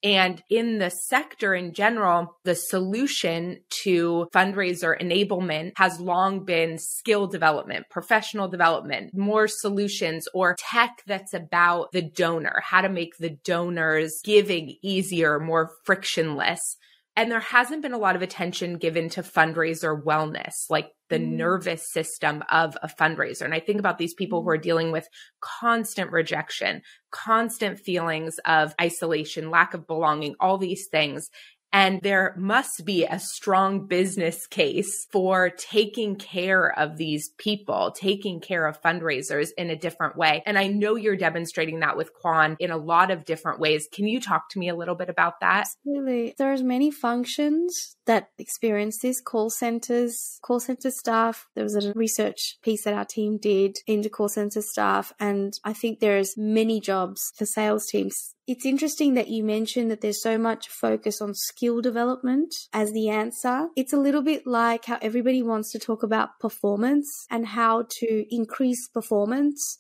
And 0.03 0.43
in 0.49 0.79
the 0.79 0.91
sector 0.91 1.55
in 1.55 1.75
general, 1.75 2.39
the 2.45 2.55
solution 2.55 3.61
to 3.83 4.29
fundraiser 4.33 4.99
enablement 5.01 5.73
has 5.77 6.01
long 6.01 6.45
been 6.45 6.79
skill 6.79 7.27
development, 7.27 7.87
professional 7.91 8.49
development, 8.49 9.15
more 9.15 9.47
solutions 9.47 10.27
or 10.33 10.57
tech 10.59 11.03
that's 11.07 11.35
about 11.35 11.93
the 11.93 12.03
donor, 12.03 12.61
how 12.63 12.81
to 12.81 12.89
make 12.89 13.19
the 13.19 13.37
donor's 13.45 14.21
giving 14.25 14.77
easier, 14.83 15.39
more 15.39 15.71
frictionless. 15.85 16.77
And 17.17 17.31
there 17.31 17.41
hasn't 17.41 17.83
been 17.83 17.93
a 17.93 17.99
lot 17.99 18.17
of 18.17 18.23
attention 18.23 18.79
given 18.79 19.09
to 19.11 19.23
fundraiser 19.23 20.01
wellness, 20.03 20.71
like 20.71 20.91
the 21.09 21.19
mm. 21.19 21.33
nervous 21.33 21.91
system 21.93 22.43
of 22.51 22.77
a 22.83 22.89
fundraiser. 22.89 23.43
And 23.43 23.53
I 23.53 23.61
think 23.61 23.81
about 23.81 23.99
these 23.99 24.15
people 24.15 24.43
who 24.43 24.49
are 24.51 24.59
mm. 24.59 24.63
dealing 24.63 24.93
with 24.93 25.09
constant 25.41 26.13
rejection, 26.13 26.83
constant 27.11 27.81
feelings 27.81 28.39
of 28.47 28.75
isolation, 28.81 29.51
lack 29.51 29.75
of 29.75 29.87
belonging, 29.87 30.37
all 30.41 30.57
these 30.57 30.87
things. 30.91 31.31
And 31.73 32.01
there 32.03 32.35
must 32.37 32.85
be 32.85 33.05
a 33.05 33.21
strong 33.21 33.87
business 33.87 34.47
case 34.47 35.07
for 35.11 35.51
taking 35.51 36.17
care 36.17 36.77
of 36.79 36.97
these 36.97 37.31
people, 37.39 37.93
taking 37.93 38.41
care 38.41 38.67
of 38.67 38.83
fundraisers 38.83 39.51
in 39.57 39.71
a 39.71 39.77
different 39.77 40.17
way. 40.17 40.43
And 40.47 40.59
I 40.59 40.67
know 40.67 40.97
you're 40.97 41.17
demonstrating 41.17 41.81
that 41.81 41.97
with 41.97 42.13
Quan 42.13 42.57
in 42.59 42.71
a 42.71 42.77
lot 42.77 43.11
of 43.11 43.25
different 43.25 43.61
ways. 43.61 43.89
Can 43.93 44.09
you 44.09 44.21
talk 44.21 44.49
to 44.51 44.59
me 44.59 44.69
a 44.69 44.75
little 44.75 44.97
bit 44.97 45.09
about 45.09 45.41
that? 45.41 45.67
Absolutely. 45.87 46.35
There's 46.37 46.63
many 46.63 46.91
functions 46.91 47.97
that 48.11 48.31
experience 48.39 48.99
this 48.99 49.21
call 49.21 49.51
centers, 49.51 50.41
call 50.43 50.59
center 50.59 50.91
staff. 50.91 51.47
There 51.55 51.63
was 51.63 51.77
a 51.77 51.93
research 51.95 52.57
piece 52.61 52.83
that 52.83 52.93
our 52.93 53.05
team 53.05 53.39
did 53.39 53.77
into 53.87 54.11
call 54.11 54.29
center 54.29 54.63
staff. 54.63 55.13
And 55.21 55.53
I 55.65 55.73
think 55.73 56.01
there's 56.01 56.37
many 56.37 56.81
jobs 56.81 57.33
for 57.37 57.47
sales 57.47 57.87
teams 57.87 58.35
it's 58.49 58.67
interesting 58.67 59.15
that 59.15 59.29
you 59.29 59.45
mentioned 59.45 59.93
that 59.93 60.01
there's 60.01 60.21
so 60.21 60.37
much 60.37 60.67
focus 60.67 61.21
on 61.21 61.35
skill 61.35 61.81
development 61.81 62.53
as 62.73 62.93
the 62.93 63.09
answer. 63.09 63.69
It's 63.77 63.93
a 63.93 63.97
little 63.97 64.23
bit 64.23 64.45
like 64.45 64.87
how 64.87 64.99
everybody 65.01 65.41
wants 65.41 65.71
to 65.71 65.79
talk 65.79 66.03
about 66.03 66.41
performance 66.41 67.27
and 67.31 67.47
how 67.47 67.87
to 68.01 68.27
increase 68.29 68.89
performance. 68.89 69.79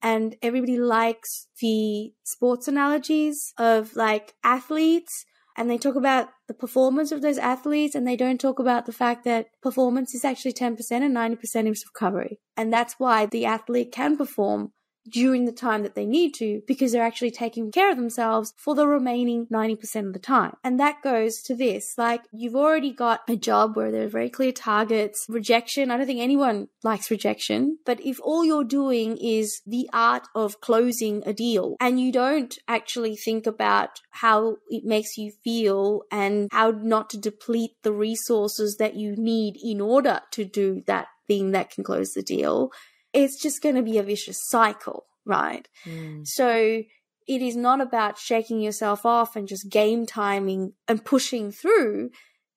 And 0.00 0.36
everybody 0.42 0.78
likes 0.78 1.48
the 1.60 2.12
sports 2.22 2.68
analogies 2.68 3.52
of 3.58 3.96
like 3.96 4.34
athletes 4.44 5.24
and 5.56 5.70
they 5.70 5.78
talk 5.78 5.94
about 5.94 6.28
the 6.48 6.54
performance 6.54 7.12
of 7.12 7.22
those 7.22 7.38
athletes 7.38 7.94
and 7.94 8.06
they 8.06 8.16
don't 8.16 8.40
talk 8.40 8.58
about 8.58 8.86
the 8.86 8.92
fact 8.92 9.24
that 9.24 9.46
performance 9.62 10.14
is 10.14 10.24
actually 10.24 10.52
10% 10.52 10.76
and 10.90 11.16
90% 11.16 11.70
is 11.70 11.84
recovery. 11.86 12.40
And 12.56 12.72
that's 12.72 12.94
why 12.98 13.26
the 13.26 13.44
athlete 13.44 13.92
can 13.92 14.16
perform 14.16 14.72
during 15.08 15.44
the 15.44 15.52
time 15.52 15.82
that 15.82 15.94
they 15.94 16.06
need 16.06 16.34
to 16.34 16.62
because 16.66 16.92
they're 16.92 17.02
actually 17.02 17.30
taking 17.30 17.70
care 17.70 17.90
of 17.90 17.96
themselves 17.96 18.52
for 18.56 18.74
the 18.74 18.86
remaining 18.86 19.46
90% 19.46 20.06
of 20.06 20.12
the 20.12 20.18
time. 20.18 20.56
And 20.62 20.80
that 20.80 21.02
goes 21.02 21.42
to 21.42 21.54
this 21.54 21.94
like, 21.98 22.22
you've 22.32 22.56
already 22.56 22.92
got 22.92 23.20
a 23.28 23.36
job 23.36 23.76
where 23.76 23.90
there 23.90 24.04
are 24.04 24.08
very 24.08 24.30
clear 24.30 24.52
targets, 24.52 25.26
rejection. 25.28 25.90
I 25.90 25.96
don't 25.96 26.06
think 26.06 26.20
anyone 26.20 26.68
likes 26.82 27.10
rejection, 27.10 27.78
but 27.84 28.00
if 28.04 28.18
all 28.22 28.44
you're 28.44 28.64
doing 28.64 29.16
is 29.18 29.60
the 29.66 29.88
art 29.92 30.26
of 30.34 30.60
closing 30.60 31.22
a 31.26 31.32
deal 31.32 31.76
and 31.80 32.00
you 32.00 32.12
don't 32.12 32.56
actually 32.68 33.16
think 33.16 33.46
about 33.46 34.00
how 34.10 34.56
it 34.68 34.84
makes 34.84 35.16
you 35.16 35.32
feel 35.42 36.02
and 36.10 36.48
how 36.52 36.70
not 36.70 37.10
to 37.10 37.18
deplete 37.18 37.72
the 37.82 37.92
resources 37.92 38.76
that 38.78 38.94
you 38.94 39.14
need 39.16 39.56
in 39.62 39.80
order 39.80 40.20
to 40.30 40.44
do 40.44 40.82
that 40.86 41.06
thing 41.26 41.52
that 41.52 41.70
can 41.70 41.84
close 41.84 42.12
the 42.12 42.22
deal, 42.22 42.70
it's 43.14 43.40
just 43.40 43.62
going 43.62 43.76
to 43.76 43.82
be 43.82 43.98
a 43.98 44.02
vicious 44.02 44.38
cycle, 44.48 45.06
right? 45.24 45.66
Mm. 45.86 46.26
So 46.26 46.82
it 47.26 47.42
is 47.42 47.56
not 47.56 47.80
about 47.80 48.18
shaking 48.18 48.60
yourself 48.60 49.06
off 49.06 49.36
and 49.36 49.48
just 49.48 49.70
game 49.70 50.04
timing 50.04 50.74
and 50.88 51.04
pushing 51.04 51.50
through. 51.50 52.10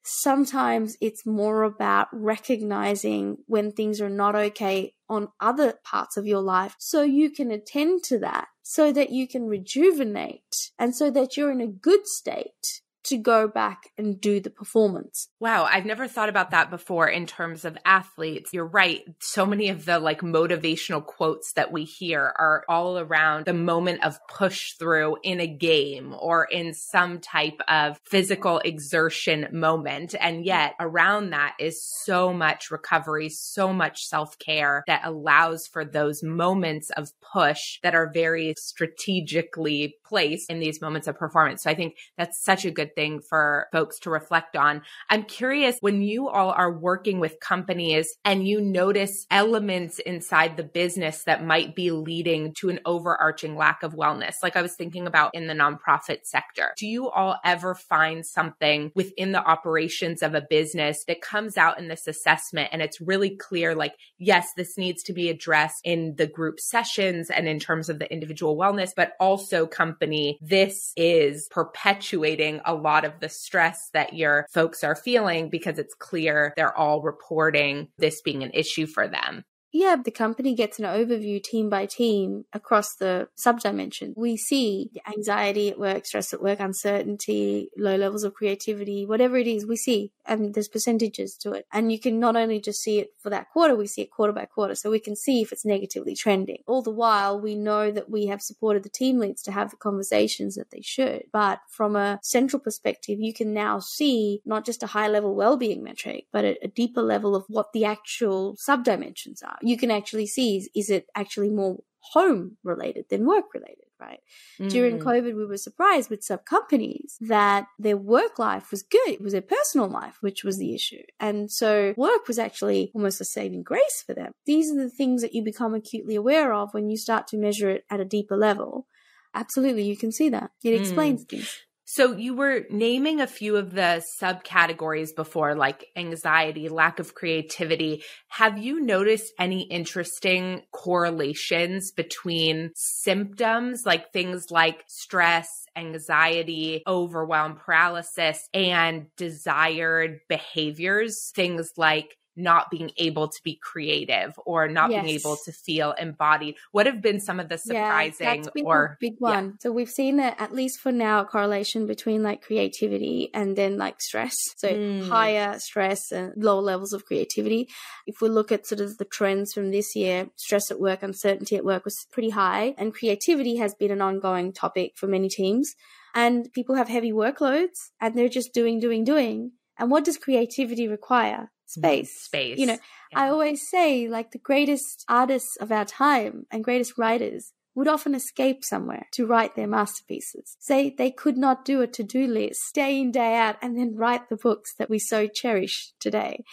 Sometimes 0.04 0.98
it's 1.02 1.26
more 1.26 1.64
about 1.64 2.08
recognizing 2.12 3.38
when 3.46 3.72
things 3.72 4.02
are 4.02 4.10
not 4.10 4.36
okay 4.36 4.94
on 5.10 5.30
other 5.40 5.76
parts 5.84 6.18
of 6.18 6.26
your 6.26 6.42
life 6.42 6.76
so 6.80 7.02
you 7.02 7.30
can 7.30 7.52
attend 7.52 8.04
to 8.04 8.18
that 8.20 8.48
so 8.64 8.92
that 8.92 9.10
you 9.10 9.28
can 9.28 9.48
rejuvenate 9.48 10.72
and 10.78 10.96
so 10.96 11.10
that 11.12 11.38
you're 11.38 11.52
in 11.52 11.62
a 11.62 11.68
good 11.68 12.06
state 12.06 12.82
to 13.08 13.18
go 13.18 13.48
back 13.48 13.92
and 13.98 14.20
do 14.20 14.40
the 14.40 14.50
performance. 14.50 15.30
Wow, 15.40 15.64
I've 15.64 15.86
never 15.86 16.08
thought 16.08 16.30
about 16.30 16.52
that 16.52 16.70
before 16.70 17.08
in 17.08 17.26
terms 17.26 17.66
of 17.66 17.78
athletes. 17.86 18.52
You're 18.54 18.66
right. 18.66 19.04
So 19.20 19.46
many 19.46 19.70
of 19.70 19.86
the 19.86 20.00
like 20.00 20.22
motivational 20.22 21.06
quotes 21.06 21.54
that 21.54 21.72
we 21.72 21.86
hear 21.86 22.22
are 22.22 22.64
all 22.68 23.00
around 23.00 23.46
the 23.46 23.54
moment 23.54 24.04
of 24.04 24.20
push 24.28 24.74
through 24.74 25.18
in 25.24 25.40
a 25.40 25.48
game 25.48 26.14
or 26.18 26.46
in 26.46 26.74
some 26.74 27.20
type 27.20 27.62
of 27.68 28.00
physical 28.04 28.60
exertion 28.60 29.48
moment. 29.52 30.14
And 30.20 30.46
yet 30.46 30.74
around 30.80 31.30
that 31.30 31.56
is 31.60 31.82
so 31.82 32.34
much 32.34 32.72
recovery, 32.72 33.30
so 33.30 33.72
much 33.72 34.06
self 34.06 34.38
care 34.38 34.84
that 34.88 35.02
allows 35.06 35.68
for 35.68 35.86
those 35.86 36.24
moments 36.24 36.90
of 36.92 37.12
push 37.22 37.80
that 37.84 37.96
are 37.96 38.12
very 38.14 38.54
strategically 38.58 39.96
placed 40.06 40.50
in 40.50 40.60
these 40.60 40.82
moments 40.82 41.08
of 41.08 41.18
performance. 41.18 41.64
So 41.64 41.70
I 41.70 41.76
think 41.76 41.96
that's 42.18 42.44
such 42.44 42.66
a 42.66 42.72
good 42.72 42.96
thing 42.98 43.22
for 43.22 43.68
folks 43.72 44.00
to 44.00 44.10
reflect 44.10 44.58
on. 44.58 44.82
I'm 45.10 45.24
curious 45.24 45.78
when 45.82 46.02
you 46.02 46.28
all 46.30 46.50
are 46.50 46.72
working 46.72 47.20
with 47.20 47.40
companies 47.40 48.08
and 48.26 48.48
you 48.48 48.60
notice 48.60 49.28
elements 49.30 50.00
inside 50.00 50.58
the 50.58 50.64
business 50.64 51.24
that 51.26 51.46
might 51.46 51.76
be 51.76 51.92
leading 51.92 52.56
to 52.56 52.70
an 52.70 52.80
overarching 52.86 53.56
lack 53.56 53.84
of 53.84 53.94
wellness, 53.94 54.34
like 54.42 54.56
I 54.56 54.64
was 54.64 54.76
thinking 54.76 55.06
about 55.06 55.36
in 55.36 55.46
the 55.46 55.54
nonprofit 55.54 56.26
sector. 56.26 56.74
Do 56.76 56.88
you 56.88 57.10
all 57.10 57.38
ever 57.46 57.76
find 57.76 58.26
something 58.26 58.92
within 58.96 59.32
the 59.32 59.46
operations 59.46 60.24
of 60.24 60.34
a 60.34 60.42
business 60.50 61.04
that 61.08 61.22
comes 61.22 61.56
out 61.56 61.78
in 61.78 61.88
this 61.88 62.08
assessment 62.08 62.70
and 62.72 62.82
it's 62.82 63.00
really 63.00 63.36
clear, 63.36 63.76
like, 63.76 63.94
yes, 64.18 64.48
this 64.58 64.76
needs 64.76 65.04
to 65.04 65.14
be 65.14 65.30
addressed 65.30 65.82
in 65.84 66.16
the 66.18 66.26
group 66.26 66.60
sessions 66.60 67.30
and 67.30 67.48
in 67.48 67.60
terms 67.60 67.90
of 67.90 68.00
the 68.00 68.12
individual 68.12 68.58
wellness, 68.58 68.90
but 68.96 69.12
also 69.20 69.68
company, 69.68 70.40
this 70.42 70.94
is 70.98 71.48
perpetuating 71.52 72.60
a 72.66 72.76
lot 72.88 73.04
of 73.04 73.20
the 73.20 73.28
stress 73.28 73.90
that 73.92 74.14
your 74.14 74.48
folks 74.50 74.82
are 74.82 74.96
feeling 74.96 75.50
because 75.50 75.78
it's 75.78 75.94
clear 75.94 76.54
they're 76.56 76.78
all 76.78 77.02
reporting 77.02 77.90
this 77.98 78.22
being 78.22 78.44
an 78.44 78.52
issue 78.54 78.88
for 78.88 79.10
them 79.10 79.44
yeah, 79.72 79.98
the 80.04 80.12
company 80.12 80.56
gets 80.56 80.80
an 80.80 80.86
overview 80.86 81.44
team 81.44 81.70
by 81.70 81.86
team 81.86 82.46
across 82.54 82.96
the 82.96 83.28
subdimension. 83.38 84.14
We 84.16 84.38
see 84.38 84.92
anxiety 85.08 85.70
at 85.70 85.80
work, 85.80 86.06
stress 86.06 86.34
at 86.34 86.42
work, 86.42 86.60
uncertainty, 86.60 87.70
low 87.78 87.96
levels 87.96 88.24
of 88.24 88.34
creativity, 88.34 89.06
whatever 89.06 89.38
it 89.38 89.48
is, 89.48 89.66
we 89.66 89.76
see, 89.76 90.14
and 90.26 90.54
there's 90.54 90.70
percentages 90.70 91.36
to 91.42 91.52
it. 91.52 91.66
And 91.72 91.92
you 91.92 92.00
can 92.00 92.20
not 92.20 92.36
only 92.36 92.62
just 92.62 92.82
see 92.82 93.00
it 93.00 93.10
for 93.20 93.30
that 93.30 93.50
quarter, 93.52 93.76
we 93.76 93.88
see 93.88 94.02
it 94.04 94.12
quarter 94.12 94.34
by 94.34 94.46
quarter. 94.46 94.74
So 94.74 94.90
we 94.90 95.00
can 95.00 95.16
see 95.16 95.42
if 95.42 95.52
it's 95.52 95.66
negatively 95.66 96.16
trending. 96.16 96.64
All 96.66 96.82
the 96.82 96.92
while, 96.92 97.40
we 97.40 97.56
know 97.56 97.92
that 97.92 98.10
we 98.10 98.28
have 98.28 98.42
supported 98.42 98.84
the 98.84 98.90
team 98.90 99.20
leads 99.20 99.42
to 99.44 99.52
have 99.52 99.70
the 99.70 99.78
conversations 99.78 100.56
that 100.56 100.72
they 100.72 100.82
should. 100.82 101.24
But 101.34 101.60
from 101.70 101.96
a 101.96 102.20
central 102.24 102.62
perspective, 102.62 103.20
you 103.20 103.34
can 103.34 103.54
now 103.54 103.80
see 103.80 104.42
not 104.46 104.66
just 104.66 104.82
a 104.84 104.88
high 104.88 105.10
level 105.10 105.36
well-being 105.36 105.84
metric, 105.84 106.26
but 106.32 106.46
a, 106.46 106.58
a 106.64 106.68
deeper 106.68 107.02
level 107.02 107.36
of 107.36 107.44
what 107.48 107.74
the 107.74 107.86
actual 107.86 108.56
subdimensions 108.68 109.44
are 109.44 109.58
you 109.68 109.78
can 109.78 109.92
actually 109.92 110.28
see 110.28 110.58
is, 110.58 110.70
is 110.76 110.90
it 110.90 111.08
actually 111.16 111.50
more 111.50 111.78
home 112.14 112.58
related 112.64 113.06
than 113.10 113.26
work 113.26 113.46
related, 113.54 113.86
right? 114.00 114.20
Mm. 114.60 114.70
During 114.70 115.00
COVID, 115.00 115.36
we 115.36 115.46
were 115.46 115.58
surprised 115.58 116.10
with 116.10 116.24
some 116.24 116.40
companies 116.46 117.18
that 117.22 117.66
their 117.78 117.98
work 117.98 118.40
life 118.40 118.72
was 118.72 118.84
good. 118.84 119.10
It 119.10 119.22
was 119.22 119.34
their 119.34 119.42
personal 119.42 119.90
life, 119.90 120.18
which 120.22 120.44
was 120.44 120.58
the 120.58 120.74
issue. 120.74 121.04
And 121.20 121.52
so 121.52 121.94
work 121.98 122.28
was 122.28 122.40
actually 122.40 122.92
almost 122.94 123.22
a 123.22 123.26
saving 123.26 123.64
grace 123.64 124.04
for 124.06 124.14
them. 124.14 124.32
These 124.46 124.72
are 124.72 124.82
the 124.82 124.90
things 124.90 125.22
that 125.22 125.34
you 125.34 125.44
become 125.44 125.74
acutely 125.74 126.16
aware 126.16 126.54
of 126.54 126.74
when 126.74 126.90
you 126.90 126.98
start 126.98 127.28
to 127.28 127.38
measure 127.38 127.70
it 127.70 127.84
at 127.90 128.00
a 128.00 128.06
deeper 128.06 128.38
level. 128.38 128.88
Absolutely, 129.34 129.84
you 129.84 129.98
can 129.98 130.12
see 130.12 130.30
that. 130.30 130.52
It 130.64 130.70
mm. 130.70 130.80
explains 130.80 131.26
mm. 131.26 131.30
things. 131.30 131.67
So 131.90 132.18
you 132.18 132.36
were 132.36 132.66
naming 132.70 133.22
a 133.22 133.28
few 133.28 133.56
of 133.56 133.72
the 133.72 134.04
subcategories 134.22 135.16
before, 135.16 135.56
like 135.56 135.86
anxiety, 135.96 136.68
lack 136.68 137.00
of 137.00 137.16
creativity. 137.16 138.04
Have 138.28 138.58
you 138.58 138.82
noticed 138.82 139.32
any 139.40 139.62
interesting 139.62 140.64
correlations 140.74 141.94
between 141.94 142.72
symptoms, 142.76 143.84
like 143.86 144.12
things 144.12 144.52
like 144.52 144.84
stress, 144.88 145.48
anxiety, 145.78 146.84
overwhelm, 146.86 147.56
paralysis, 147.56 148.50
and 148.54 149.06
desired 149.16 150.20
behaviors? 150.28 151.32
Things 151.34 151.72
like 151.78 152.18
not 152.38 152.70
being 152.70 152.92
able 152.98 153.28
to 153.28 153.40
be 153.44 153.60
creative 153.62 154.40
or 154.46 154.68
not 154.68 154.92
yes. 154.92 155.04
being 155.04 155.16
able 155.16 155.38
to 155.44 155.52
feel 155.52 155.94
embodied 155.94 156.56
what 156.72 156.86
have 156.86 157.02
been 157.02 157.20
some 157.20 157.40
of 157.40 157.50
the 157.50 157.58
surprising 157.58 158.46
yeah, 158.56 158.64
or 158.64 158.98
big 159.02 159.16
one 159.20 159.46
yeah. 159.46 159.52
so 159.60 159.72
we've 159.72 159.90
seen 159.90 160.18
that 160.18 160.40
at 160.40 160.54
least 160.54 160.80
for 160.80 160.92
now 160.92 161.22
a 161.22 161.26
correlation 161.26 161.88
between 161.88 162.24
like 162.24 162.42
creativity 162.42 163.30
and 163.34 163.56
then 163.56 163.78
like 163.78 164.00
stress 164.00 164.36
so 164.58 164.70
mm. 164.70 165.08
higher 165.08 165.58
stress 165.60 166.12
and 166.12 166.34
lower 166.38 166.62
levels 166.62 166.94
of 166.94 167.06
creativity 167.06 167.68
if 168.06 168.22
we 168.22 168.30
look 168.30 168.52
at 168.52 168.66
sort 168.66 168.82
of 168.82 168.98
the 168.98 169.06
trends 169.06 169.54
from 169.54 169.72
this 169.72 169.96
year 169.96 170.28
stress 170.36 170.70
at 170.72 170.80
work 170.80 171.04
uncertainty 171.04 171.56
at 171.56 171.66
work 171.66 171.84
was 171.84 172.06
pretty 172.12 172.30
high 172.30 172.74
and 172.78 172.94
creativity 172.94 173.58
has 173.58 173.74
been 173.76 173.92
an 173.92 174.02
ongoing 174.02 174.54
topic 174.54 174.94
for 174.96 175.08
many 175.08 175.30
teams 175.30 175.74
and 176.14 176.52
people 176.54 176.76
have 176.76 176.88
heavy 176.88 177.12
workloads 177.12 177.92
and 178.02 178.16
they're 178.16 178.30
just 178.30 178.54
doing 178.54 178.80
doing 178.80 179.04
doing 179.04 179.52
and 179.78 179.92
what 179.92 180.04
does 180.04 180.18
creativity 180.18 180.88
require 180.88 181.52
space. 181.68 182.24
Space. 182.24 182.58
You 182.58 182.66
know, 182.66 182.78
yeah. 183.12 183.20
I 183.20 183.30
always 183.30 183.70
say 183.70 184.08
like 184.08 184.32
the 184.32 184.40
greatest 184.40 185.06
artists 185.08 185.56
of 185.58 185.72
our 185.72 185.86
time 185.86 186.46
and 186.52 186.64
greatest 186.64 186.98
writers 186.98 187.54
would 187.76 187.88
often 187.88 188.16
escape 188.16 188.66
somewhere 188.66 189.06
to 189.12 189.28
write 189.28 189.56
their 189.56 189.68
masterpieces. 189.68 190.58
Say 190.60 190.96
they 190.98 191.12
could 191.12 191.38
not 191.38 191.64
do 191.64 191.82
a 191.82 191.88
to-do 191.88 192.26
list 192.26 192.74
day 192.74 193.00
in, 193.00 193.12
day 193.12 193.36
out, 193.36 193.58
and 193.62 193.78
then 193.78 193.96
write 193.96 194.30
the 194.30 194.36
books 194.36 194.74
that 194.80 194.90
we 194.90 194.98
so 194.98 195.28
cherish 195.28 195.94
today. 196.00 196.44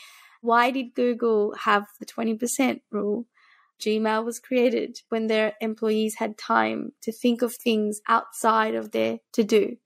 Why 0.43 0.71
did 0.71 0.95
Google 0.95 1.55
have 1.61 1.87
the 1.99 2.05
20% 2.05 2.83
rule? 2.91 3.27
Gmail 3.81 4.23
was 4.23 4.39
created 4.39 4.99
when 5.09 5.27
their 5.27 5.55
employees 5.63 6.17
had 6.19 6.37
time 6.37 6.93
to 7.03 7.11
think 7.11 7.41
of 7.41 7.55
things 7.55 8.01
outside 8.07 8.75
of 8.75 8.91
their 8.91 9.21
to 9.33 9.45
do. 9.45 9.77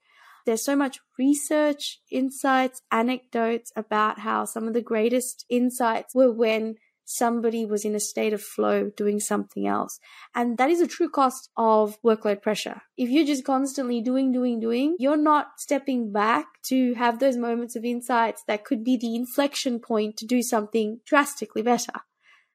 There's 0.49 0.65
so 0.65 0.75
much 0.75 0.97
research, 1.19 1.99
insights, 2.09 2.81
anecdotes 2.91 3.71
about 3.75 4.17
how 4.17 4.45
some 4.45 4.67
of 4.67 4.73
the 4.73 4.81
greatest 4.81 5.45
insights 5.47 6.15
were 6.15 6.31
when 6.31 6.73
somebody 7.05 7.67
was 7.67 7.85
in 7.85 7.93
a 7.93 7.99
state 7.99 8.33
of 8.33 8.41
flow 8.41 8.89
doing 8.97 9.19
something 9.19 9.67
else. 9.67 9.99
And 10.33 10.57
that 10.57 10.71
is 10.71 10.81
a 10.81 10.87
true 10.87 11.07
cost 11.07 11.51
of 11.55 12.01
workload 12.01 12.41
pressure. 12.41 12.81
If 12.97 13.11
you're 13.11 13.27
just 13.27 13.45
constantly 13.45 14.01
doing, 14.01 14.31
doing, 14.31 14.59
doing, 14.59 14.95
you're 14.97 15.17
not 15.17 15.49
stepping 15.59 16.11
back 16.11 16.47
to 16.69 16.95
have 16.95 17.19
those 17.19 17.37
moments 17.37 17.75
of 17.75 17.85
insights 17.85 18.41
that 18.47 18.65
could 18.65 18.83
be 18.83 18.97
the 18.97 19.15
inflection 19.15 19.77
point 19.79 20.17
to 20.17 20.25
do 20.25 20.41
something 20.41 20.99
drastically 21.05 21.61
better 21.61 21.93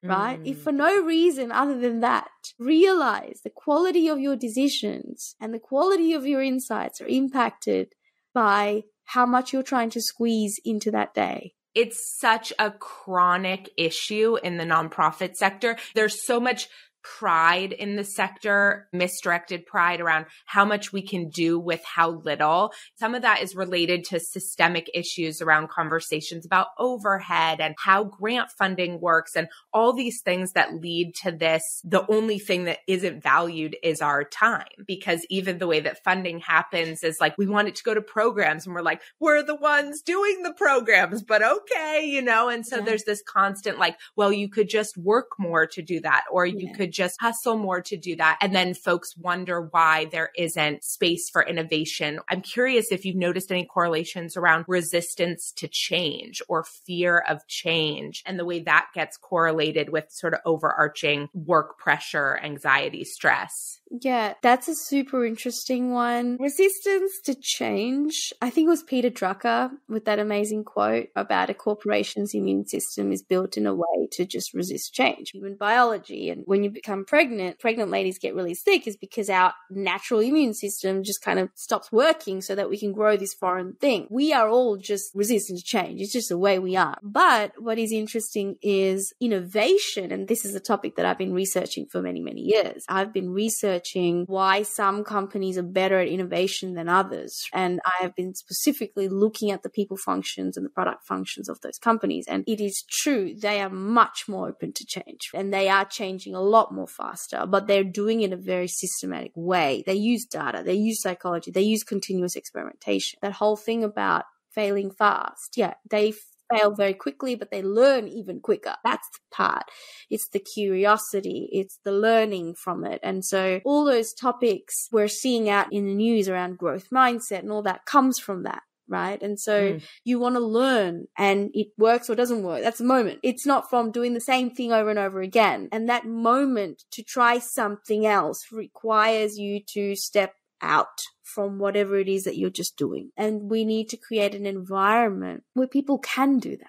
right? 0.04 0.40
Mm. 0.40 0.46
If 0.46 0.62
for 0.62 0.72
no 0.72 1.02
reason 1.02 1.50
other 1.50 1.78
than 1.78 2.00
that, 2.00 2.28
realize 2.58 3.40
the 3.42 3.50
quality 3.50 4.08
of 4.08 4.20
your 4.20 4.36
decisions 4.36 5.34
and 5.40 5.52
the 5.52 5.58
quality 5.58 6.12
of 6.12 6.26
your 6.26 6.42
insights 6.42 7.00
are 7.00 7.06
impacted 7.06 7.94
by 8.34 8.82
how 9.04 9.26
much 9.26 9.52
you're 9.52 9.62
trying 9.62 9.90
to 9.90 10.00
squeeze 10.00 10.60
into 10.64 10.90
that 10.90 11.14
day. 11.14 11.54
It's 11.74 12.18
such 12.20 12.52
a 12.58 12.70
chronic 12.70 13.70
issue 13.76 14.36
in 14.42 14.58
the 14.58 14.64
nonprofit 14.64 15.34
sector. 15.34 15.76
There's 15.94 16.24
so 16.24 16.38
much 16.38 16.68
pride 17.04 17.72
in 17.72 17.96
the 17.96 18.04
sector, 18.04 18.88
misdirected 18.92 19.66
pride 19.66 20.00
around 20.00 20.26
how 20.46 20.64
much 20.64 20.92
we 20.92 21.02
can 21.02 21.28
do 21.28 21.58
with 21.60 21.82
how 21.84 22.10
little. 22.10 22.72
Some 22.98 23.14
of 23.14 23.22
that 23.22 23.42
is 23.42 23.54
related 23.54 24.04
to 24.06 24.18
systemic 24.18 24.90
issues 24.94 25.42
around 25.42 25.68
conversations 25.68 26.46
about 26.46 26.68
overhead 26.78 27.60
and 27.60 27.74
how 27.78 28.04
grant 28.04 28.48
funding 28.58 29.00
works 29.00 29.36
and 29.36 29.48
all 29.72 29.92
these 29.92 30.22
things 30.22 30.52
that 30.52 30.74
lead 30.74 31.14
to 31.22 31.30
this. 31.30 31.62
The 31.84 32.06
only 32.10 32.38
thing 32.38 32.64
that 32.64 32.78
isn't 32.88 33.22
valued 33.22 33.76
is 33.82 34.00
our 34.00 34.24
time 34.24 34.64
because 34.86 35.26
even 35.28 35.58
the 35.58 35.66
way 35.66 35.80
that 35.80 36.02
funding 36.02 36.40
happens 36.40 37.02
is 37.02 37.18
like 37.20 37.36
we 37.36 37.46
want 37.46 37.68
it 37.68 37.74
to 37.76 37.84
go 37.84 37.92
to 37.92 38.00
programs 38.02 38.66
and 38.66 38.74
we're 38.74 38.82
like, 38.82 39.02
we're 39.20 39.42
the 39.42 39.54
ones 39.54 40.00
doing 40.00 40.42
the 40.42 40.54
programs, 40.54 41.22
but 41.22 41.42
okay, 41.42 42.04
you 42.06 42.22
know? 42.22 42.48
And 42.48 42.66
so 42.66 42.78
yeah. 42.78 42.84
there's 42.84 43.04
this 43.04 43.22
constant 43.22 43.78
like, 43.78 43.98
well, 44.16 44.32
you 44.32 44.48
could 44.48 44.70
just 44.70 44.96
work 44.96 45.32
more 45.38 45.66
to 45.66 45.82
do 45.82 46.00
that 46.00 46.24
or 46.32 46.46
you 46.46 46.68
yeah. 46.68 46.72
could 46.72 46.93
just 46.94 47.20
hustle 47.20 47.58
more 47.58 47.80
to 47.82 47.96
do 47.96 48.16
that. 48.16 48.38
And 48.40 48.54
then 48.54 48.74
folks 48.74 49.16
wonder 49.16 49.60
why 49.60 50.06
there 50.06 50.30
isn't 50.36 50.84
space 50.84 51.28
for 51.28 51.42
innovation. 51.42 52.20
I'm 52.30 52.40
curious 52.40 52.90
if 52.90 53.04
you've 53.04 53.16
noticed 53.16 53.50
any 53.50 53.66
correlations 53.66 54.36
around 54.36 54.64
resistance 54.68 55.52
to 55.56 55.68
change 55.68 56.40
or 56.48 56.64
fear 56.64 57.18
of 57.28 57.46
change 57.48 58.22
and 58.24 58.38
the 58.38 58.44
way 58.44 58.60
that 58.60 58.86
gets 58.94 59.16
correlated 59.16 59.90
with 59.90 60.06
sort 60.10 60.34
of 60.34 60.40
overarching 60.46 61.28
work 61.34 61.78
pressure, 61.78 62.38
anxiety, 62.42 63.04
stress. 63.04 63.80
Yeah, 64.00 64.34
that's 64.42 64.66
a 64.66 64.74
super 64.74 65.24
interesting 65.24 65.92
one. 65.92 66.36
Resistance 66.40 67.12
to 67.24 67.34
change. 67.34 68.32
I 68.42 68.50
think 68.50 68.66
it 68.66 68.70
was 68.70 68.82
Peter 68.82 69.10
Drucker 69.10 69.70
with 69.88 70.04
that 70.06 70.18
amazing 70.18 70.64
quote 70.64 71.08
about 71.14 71.50
a 71.50 71.54
corporation's 71.54 72.34
immune 72.34 72.66
system 72.66 73.12
is 73.12 73.22
built 73.22 73.56
in 73.56 73.66
a 73.66 73.74
way 73.74 74.08
to 74.12 74.24
just 74.24 74.52
resist 74.52 74.94
change. 74.94 75.30
Human 75.30 75.54
biology. 75.54 76.28
And 76.28 76.42
when 76.46 76.64
you 76.64 76.70
become 76.70 77.04
pregnant, 77.04 77.60
pregnant 77.60 77.90
ladies 77.90 78.18
get 78.18 78.34
really 78.34 78.54
sick 78.54 78.88
is 78.88 78.96
because 78.96 79.30
our 79.30 79.54
natural 79.70 80.20
immune 80.20 80.54
system 80.54 81.04
just 81.04 81.22
kind 81.22 81.38
of 81.38 81.50
stops 81.54 81.92
working 81.92 82.40
so 82.40 82.56
that 82.56 82.68
we 82.68 82.78
can 82.78 82.92
grow 82.92 83.16
this 83.16 83.34
foreign 83.34 83.74
thing. 83.74 84.08
We 84.10 84.32
are 84.32 84.48
all 84.48 84.76
just 84.76 85.14
resistant 85.14 85.60
to 85.60 85.64
change. 85.64 86.00
It's 86.00 86.12
just 86.12 86.30
the 86.30 86.38
way 86.38 86.58
we 86.58 86.74
are. 86.74 86.98
But 87.02 87.52
what 87.58 87.78
is 87.78 87.92
interesting 87.92 88.56
is 88.60 89.12
innovation. 89.20 90.10
And 90.10 90.26
this 90.26 90.44
is 90.44 90.56
a 90.56 90.60
topic 90.60 90.96
that 90.96 91.06
I've 91.06 91.18
been 91.18 91.32
researching 91.32 91.86
for 91.86 92.02
many, 92.02 92.20
many 92.20 92.40
years. 92.40 92.84
I've 92.88 93.12
been 93.12 93.30
researching 93.30 93.83
researching 93.84 94.24
why 94.26 94.62
some 94.62 95.04
companies 95.04 95.58
are 95.58 95.62
better 95.62 95.98
at 95.98 96.08
innovation 96.08 96.74
than 96.74 96.88
others. 96.88 97.44
And 97.52 97.80
I 97.84 98.02
have 98.02 98.14
been 98.14 98.34
specifically 98.34 99.08
looking 99.08 99.50
at 99.50 99.62
the 99.62 99.68
people 99.68 99.96
functions 99.96 100.56
and 100.56 100.64
the 100.64 100.70
product 100.70 101.06
functions 101.06 101.48
of 101.48 101.60
those 101.60 101.78
companies. 101.78 102.26
And 102.28 102.44
it 102.46 102.60
is 102.60 102.84
true, 102.88 103.34
they 103.34 103.60
are 103.60 103.70
much 103.70 104.24
more 104.28 104.48
open 104.48 104.72
to 104.72 104.86
change 104.86 105.30
and 105.34 105.52
they 105.52 105.68
are 105.68 105.84
changing 105.84 106.34
a 106.34 106.40
lot 106.40 106.72
more 106.72 106.88
faster, 106.88 107.46
but 107.46 107.66
they're 107.66 107.84
doing 107.84 108.22
it 108.22 108.24
in 108.26 108.32
a 108.32 108.36
very 108.36 108.68
systematic 108.68 109.32
way. 109.34 109.82
They 109.86 109.94
use 109.94 110.24
data, 110.24 110.62
they 110.64 110.74
use 110.74 111.02
psychology, 111.02 111.50
they 111.50 111.62
use 111.62 111.82
continuous 111.82 112.36
experimentation. 112.36 113.18
That 113.22 113.32
whole 113.32 113.56
thing 113.56 113.84
about 113.84 114.24
failing 114.50 114.90
fast. 114.90 115.56
Yeah, 115.56 115.74
they 115.90 116.14
fail 116.52 116.74
very 116.74 116.94
quickly, 116.94 117.34
but 117.34 117.50
they 117.50 117.62
learn 117.62 118.08
even 118.08 118.40
quicker. 118.40 118.74
That's 118.84 119.08
the 119.10 119.20
part. 119.34 119.64
It's 120.10 120.28
the 120.28 120.40
curiosity. 120.40 121.48
It's 121.52 121.78
the 121.84 121.92
learning 121.92 122.54
from 122.54 122.84
it. 122.84 123.00
And 123.02 123.24
so 123.24 123.60
all 123.64 123.84
those 123.84 124.12
topics 124.12 124.88
we're 124.92 125.08
seeing 125.08 125.48
out 125.48 125.72
in 125.72 125.86
the 125.86 125.94
news 125.94 126.28
around 126.28 126.58
growth 126.58 126.90
mindset 126.90 127.40
and 127.40 127.52
all 127.52 127.62
that 127.62 127.86
comes 127.86 128.18
from 128.18 128.44
that. 128.44 128.62
Right. 128.86 129.22
And 129.22 129.40
so 129.40 129.72
mm. 129.72 129.82
you 130.04 130.18
want 130.18 130.34
to 130.34 130.40
learn 130.40 131.06
and 131.16 131.50
it 131.54 131.68
works 131.78 132.10
or 132.10 132.14
doesn't 132.14 132.42
work. 132.42 132.62
That's 132.62 132.82
a 132.82 132.84
moment. 132.84 133.20
It's 133.22 133.46
not 133.46 133.70
from 133.70 133.90
doing 133.90 134.12
the 134.12 134.20
same 134.20 134.50
thing 134.50 134.72
over 134.72 134.90
and 134.90 134.98
over 134.98 135.22
again. 135.22 135.70
And 135.72 135.88
that 135.88 136.06
moment 136.06 136.82
to 136.92 137.02
try 137.02 137.38
something 137.38 138.04
else 138.04 138.48
requires 138.52 139.38
you 139.38 139.60
to 139.68 139.96
step 139.96 140.34
out 140.64 141.02
from 141.22 141.58
whatever 141.58 141.98
it 141.98 142.08
is 142.08 142.24
that 142.24 142.36
you're 142.36 142.50
just 142.50 142.76
doing. 142.76 143.10
And 143.16 143.50
we 143.50 143.64
need 143.64 143.88
to 143.90 143.96
create 143.96 144.34
an 144.34 144.46
environment 144.46 145.44
where 145.52 145.68
people 145.68 145.98
can 145.98 146.38
do 146.38 146.56
that. 146.56 146.68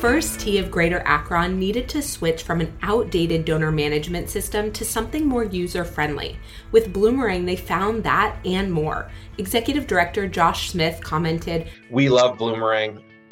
First 0.00 0.40
Tee 0.40 0.58
of 0.58 0.70
Greater 0.70 1.02
Akron 1.06 1.58
needed 1.58 1.88
to 1.88 2.02
switch 2.02 2.42
from 2.42 2.60
an 2.60 2.72
outdated 2.82 3.46
donor 3.46 3.72
management 3.72 4.28
system 4.28 4.70
to 4.72 4.84
something 4.84 5.26
more 5.26 5.44
user 5.44 5.84
friendly. 5.84 6.38
With 6.70 6.92
Bloomerang, 6.92 7.46
they 7.46 7.56
found 7.56 8.04
that 8.04 8.36
and 8.44 8.70
more. 8.70 9.10
Executive 9.38 9.86
Director 9.86 10.28
Josh 10.28 10.70
Smith 10.70 11.00
commented 11.02 11.68
We 11.90 12.10
love 12.10 12.36
Bloomerang. 12.36 13.02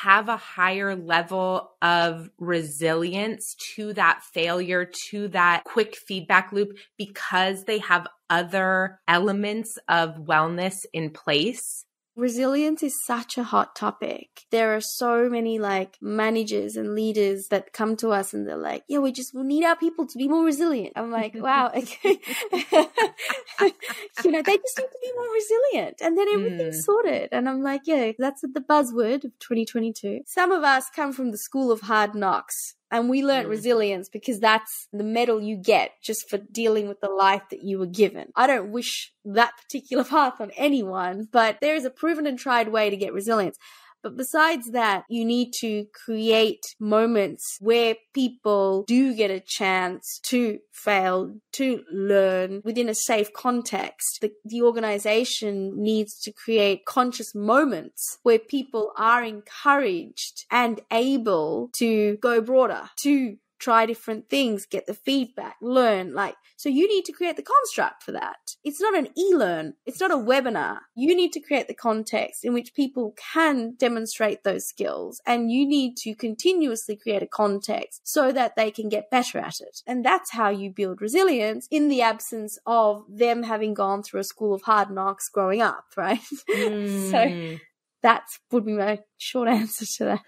have 0.00 0.28
a 0.28 0.38
higher 0.38 0.96
level 0.96 1.72
of 1.82 2.30
resilience 2.38 3.54
to 3.74 3.92
that 3.92 4.22
failure, 4.32 4.90
to 5.10 5.28
that 5.28 5.64
quick 5.64 5.96
feedback 5.96 6.50
loop 6.50 6.78
because 6.96 7.64
they 7.64 7.78
have 7.78 8.06
other 8.30 9.00
elements 9.06 9.78
of 9.88 10.16
wellness 10.16 10.86
in 10.94 11.10
place. 11.10 11.84
Resilience 12.14 12.82
is 12.82 13.02
such 13.06 13.38
a 13.38 13.42
hot 13.42 13.74
topic. 13.74 14.42
There 14.50 14.76
are 14.76 14.82
so 14.82 15.30
many 15.30 15.58
like 15.58 15.96
managers 16.02 16.76
and 16.76 16.94
leaders 16.94 17.48
that 17.48 17.72
come 17.72 17.96
to 17.96 18.10
us 18.10 18.34
and 18.34 18.46
they're 18.46 18.56
like, 18.56 18.84
yeah, 18.86 18.98
we 18.98 19.12
just 19.12 19.34
we 19.34 19.42
need 19.44 19.64
our 19.64 19.76
people 19.76 20.06
to 20.06 20.18
be 20.18 20.28
more 20.28 20.44
resilient. 20.44 20.92
I'm 20.94 21.10
like, 21.10 21.34
wow, 21.36 21.70
okay. 21.74 22.18
you 22.52 24.30
know, 24.30 24.42
they 24.42 24.58
just 24.58 24.78
need 24.78 24.92
to 24.92 24.98
be 25.02 25.12
more 25.16 25.32
resilient 25.32 26.02
and 26.02 26.18
then 26.18 26.28
everything's 26.34 26.80
mm. 26.80 26.84
sorted. 26.84 27.30
And 27.32 27.48
I'm 27.48 27.62
like, 27.62 27.82
yeah, 27.86 28.12
that's 28.18 28.42
the 28.42 28.60
buzzword 28.60 29.24
of 29.24 29.38
2022. 29.38 30.20
Some 30.26 30.52
of 30.52 30.64
us 30.64 30.90
come 30.94 31.12
from 31.12 31.30
the 31.30 31.38
school 31.38 31.72
of 31.72 31.80
hard 31.82 32.14
knocks 32.14 32.74
and 32.92 33.08
we 33.08 33.24
learned 33.24 33.46
mm. 33.48 33.50
resilience 33.50 34.08
because 34.10 34.38
that's 34.38 34.86
the 34.92 35.02
medal 35.02 35.42
you 35.42 35.56
get 35.56 35.92
just 36.02 36.28
for 36.28 36.36
dealing 36.36 36.86
with 36.86 37.00
the 37.00 37.08
life 37.08 37.42
that 37.50 37.64
you 37.64 37.78
were 37.78 37.86
given. 37.86 38.30
I 38.36 38.46
don't 38.46 38.70
wish 38.70 39.12
that 39.24 39.54
particular 39.56 40.04
path 40.16 40.40
on 40.40 40.52
anyone, 40.56 41.26
but 41.32 41.58
there 41.60 41.74
is 41.74 41.86
a 41.86 41.90
proven 41.90 42.26
and 42.26 42.38
tried 42.38 42.68
way 42.68 42.90
to 42.90 42.96
get 42.96 43.14
resilience. 43.14 43.58
But 44.02 44.16
besides 44.16 44.70
that, 44.72 45.04
you 45.08 45.24
need 45.24 45.52
to 45.60 45.86
create 46.04 46.62
moments 46.80 47.56
where 47.60 47.96
people 48.14 48.84
do 48.86 49.14
get 49.14 49.30
a 49.30 49.40
chance 49.40 50.18
to 50.24 50.58
fail, 50.72 51.34
to 51.52 51.82
learn 51.92 52.62
within 52.64 52.88
a 52.88 52.94
safe 52.94 53.32
context. 53.32 54.18
The, 54.20 54.32
the 54.44 54.62
organization 54.62 55.80
needs 55.80 56.18
to 56.22 56.32
create 56.32 56.84
conscious 56.84 57.34
moments 57.34 58.18
where 58.22 58.38
people 58.38 58.92
are 58.96 59.22
encouraged 59.22 60.46
and 60.50 60.80
able 60.90 61.70
to 61.76 62.16
go 62.16 62.40
broader, 62.40 62.90
to 63.02 63.36
try 63.62 63.86
different 63.86 64.28
things, 64.28 64.66
get 64.66 64.86
the 64.86 64.94
feedback, 64.94 65.56
learn. 65.62 66.12
Like, 66.12 66.34
so 66.56 66.68
you 66.68 66.88
need 66.88 67.04
to 67.04 67.12
create 67.12 67.36
the 67.36 67.44
construct 67.44 68.02
for 68.02 68.10
that. 68.12 68.56
It's 68.64 68.80
not 68.80 68.96
an 68.96 69.08
e 69.16 69.34
learn, 69.34 69.74
it's 69.86 70.00
not 70.00 70.10
a 70.10 70.16
webinar. 70.16 70.78
You 70.96 71.14
need 71.14 71.32
to 71.32 71.40
create 71.40 71.68
the 71.68 71.74
context 71.74 72.44
in 72.44 72.52
which 72.52 72.74
people 72.74 73.14
can 73.32 73.74
demonstrate 73.78 74.42
those 74.42 74.66
skills, 74.66 75.20
and 75.26 75.50
you 75.50 75.66
need 75.66 75.96
to 75.98 76.14
continuously 76.14 76.96
create 76.96 77.22
a 77.22 77.26
context 77.26 78.00
so 78.02 78.32
that 78.32 78.56
they 78.56 78.70
can 78.70 78.88
get 78.88 79.10
better 79.10 79.38
at 79.38 79.60
it. 79.60 79.82
And 79.86 80.04
that's 80.04 80.32
how 80.32 80.50
you 80.50 80.70
build 80.70 81.00
resilience 81.00 81.68
in 81.70 81.88
the 81.88 82.02
absence 82.02 82.58
of 82.66 83.04
them 83.08 83.44
having 83.44 83.74
gone 83.74 84.02
through 84.02 84.20
a 84.20 84.24
school 84.24 84.54
of 84.54 84.62
hard 84.62 84.90
knocks 84.90 85.28
growing 85.28 85.62
up, 85.62 85.84
right? 85.96 86.20
Mm. 86.50 87.10
so 87.10 87.58
that 88.02 88.24
would 88.50 88.66
be 88.66 88.72
my 88.72 88.98
short 89.18 89.48
answer 89.60 89.86
to 89.86 90.04
that. 90.04 90.20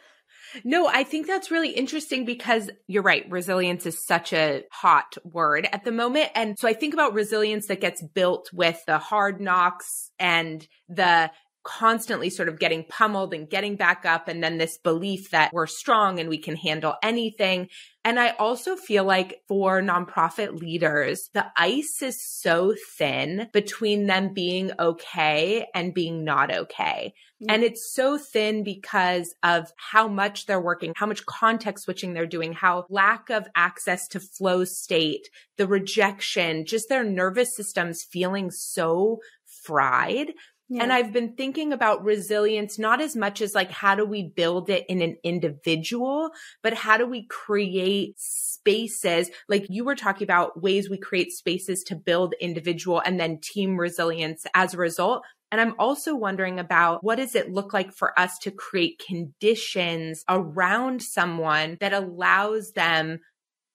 No, 0.63 0.87
I 0.87 1.03
think 1.05 1.27
that's 1.27 1.51
really 1.51 1.71
interesting 1.71 2.25
because 2.25 2.71
you're 2.87 3.03
right. 3.03 3.29
Resilience 3.29 3.87
is 3.87 4.07
such 4.07 4.33
a 4.33 4.65
hot 4.71 5.17
word 5.25 5.69
at 5.73 5.85
the 5.85 5.93
moment. 5.93 6.31
And 6.35 6.59
so 6.59 6.69
I 6.69 6.75
think 6.75 6.95
about 6.95 7.15
resilience 7.15 7.67
that 7.67 7.81
gets 7.81 8.03
built 8.03 8.51
with 8.53 8.81
the 8.87 8.99
hard 8.99 9.41
knocks 9.41 10.11
and 10.19 10.67
the 10.89 11.31
constantly 11.65 12.29
sort 12.31 12.49
of 12.49 12.59
getting 12.59 12.85
pummeled 12.85 13.35
and 13.35 13.49
getting 13.49 13.77
back 13.77 14.05
up. 14.05 14.29
And 14.29 14.45
then 14.45 14.59
this 14.59 14.79
belief 14.79 15.31
that 15.31 15.51
we're 15.53 15.67
strong 15.67 16.21
and 16.21 16.29
we 16.29 16.39
can 16.39 16.57
handle 16.57 16.95
anything. 17.03 17.69
And 18.05 18.21
I 18.21 18.31
also 18.39 18.77
feel 18.77 19.05
like 19.05 19.41
for 19.49 19.81
nonprofit 19.81 20.61
leaders, 20.61 21.31
the 21.33 21.47
ice 21.57 22.03
is 22.03 22.23
so 22.23 22.75
thin 22.99 23.49
between 23.53 24.07
them 24.07 24.35
being 24.35 24.73
okay 24.79 25.67
and 25.75 25.95
being 25.95 26.23
not 26.23 26.55
okay. 26.55 27.15
And 27.49 27.63
it's 27.63 27.93
so 27.95 28.19
thin 28.19 28.63
because 28.63 29.35
of 29.43 29.73
how 29.77 30.09
much 30.09 30.47
they're 30.47 30.61
working, 30.61 30.93
how 30.97 31.07
much 31.07 31.27
context 31.27 31.85
switching 31.85 32.13
they're 32.13 32.27
doing, 32.27 32.53
how 32.53 32.87
lack 32.89 33.31
of 33.31 33.47
access 33.55 34.07
to 34.09 34.21
flow 34.21 34.65
state, 34.65 35.29
the 35.57 35.67
rejection, 35.67 36.67
just 36.67 36.89
their 36.89 37.05
nervous 37.05 37.57
systems 37.57 38.03
feeling 38.03 38.51
so 38.51 39.21
fried 39.47 40.33
yeah. 40.69 40.83
And 40.83 40.93
I've 40.93 41.13
been 41.13 41.35
thinking 41.35 41.73
about 41.73 42.05
resilience, 42.05 42.79
not 42.79 43.01
as 43.01 43.15
much 43.15 43.43
as 43.43 43.55
like, 43.55 43.71
how 43.71 43.95
do 43.95 44.05
we 44.05 44.23
build 44.23 44.71
it 44.71 44.87
in 44.89 45.03
an 45.03 45.17
individual, 45.23 46.31
but 46.63 46.73
how 46.73 46.97
do 46.97 47.07
we 47.07 47.27
create 47.27 48.15
spaces? 48.19 49.31
Like 49.49 49.67
you 49.69 49.85
were 49.85 49.95
talking 49.95 50.25
about 50.25 50.63
ways 50.63 50.89
we 50.89 50.97
create 50.97 51.33
spaces 51.33 51.83
to 51.85 51.95
build 51.95 52.35
individual 52.41 53.03
and 53.05 53.21
then 53.21 53.41
team 53.41 53.77
resilience 53.77 54.47
as 54.55 54.73
a 54.73 54.79
result. 54.79 55.23
And 55.53 55.61
I'm 55.61 55.75
also 55.79 56.17
wondering 56.17 56.59
about 56.59 57.05
what 57.05 57.17
does 57.17 57.35
it 57.35 57.53
look 57.53 57.73
like 57.73 57.93
for 57.93 58.19
us 58.19 58.39
to 58.41 58.51
create 58.51 59.03
conditions 59.07 60.25
around 60.29 61.03
someone 61.03 61.77
that 61.81 61.93
allows 61.93 62.73
them 62.73 63.21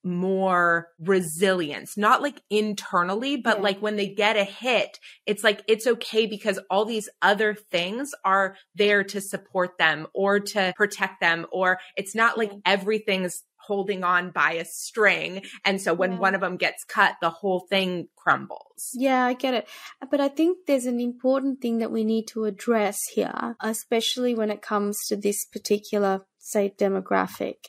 more 0.03 0.87
resilience, 0.99 1.97
not 1.97 2.21
like 2.21 2.41
internally, 2.49 3.37
but 3.37 3.57
yeah. 3.57 3.63
like 3.63 3.81
when 3.81 3.95
they 3.95 4.07
get 4.07 4.37
a 4.37 4.43
hit, 4.43 4.99
it's 5.25 5.43
like 5.43 5.61
it's 5.67 5.87
okay 5.87 6.25
because 6.25 6.59
all 6.69 6.85
these 6.85 7.09
other 7.21 7.53
things 7.53 8.11
are 8.23 8.55
there 8.75 9.03
to 9.03 9.21
support 9.21 9.77
them 9.77 10.07
or 10.13 10.39
to 10.39 10.73
protect 10.75 11.19
them, 11.19 11.45
or 11.51 11.79
it's 11.95 12.15
not 12.15 12.37
like 12.37 12.51
everything's 12.65 13.43
holding 13.57 14.03
on 14.03 14.31
by 14.31 14.53
a 14.53 14.65
string. 14.65 15.43
And 15.63 15.79
so 15.79 15.93
when 15.93 16.13
yeah. 16.13 16.19
one 16.19 16.33
of 16.33 16.41
them 16.41 16.57
gets 16.57 16.83
cut, 16.83 17.15
the 17.21 17.29
whole 17.29 17.67
thing 17.69 18.07
crumbles. 18.15 18.89
Yeah, 18.95 19.23
I 19.25 19.33
get 19.33 19.53
it. 19.53 19.67
But 20.09 20.19
I 20.19 20.27
think 20.27 20.65
there's 20.65 20.87
an 20.87 20.99
important 20.99 21.61
thing 21.61 21.77
that 21.77 21.91
we 21.91 22.03
need 22.03 22.27
to 22.29 22.45
address 22.45 22.99
here, 23.13 23.55
especially 23.61 24.33
when 24.33 24.49
it 24.49 24.63
comes 24.63 24.97
to 25.07 25.15
this 25.15 25.45
particular, 25.45 26.25
say, 26.39 26.73
demographic 26.79 27.65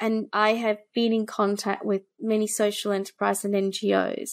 and 0.00 0.28
I 0.32 0.54
have 0.54 0.78
been 0.94 1.12
in 1.12 1.26
contact 1.26 1.84
with 1.84 2.02
many 2.20 2.46
social 2.46 2.92
enterprise 2.92 3.44
and 3.44 3.54
NGOs. 3.54 4.30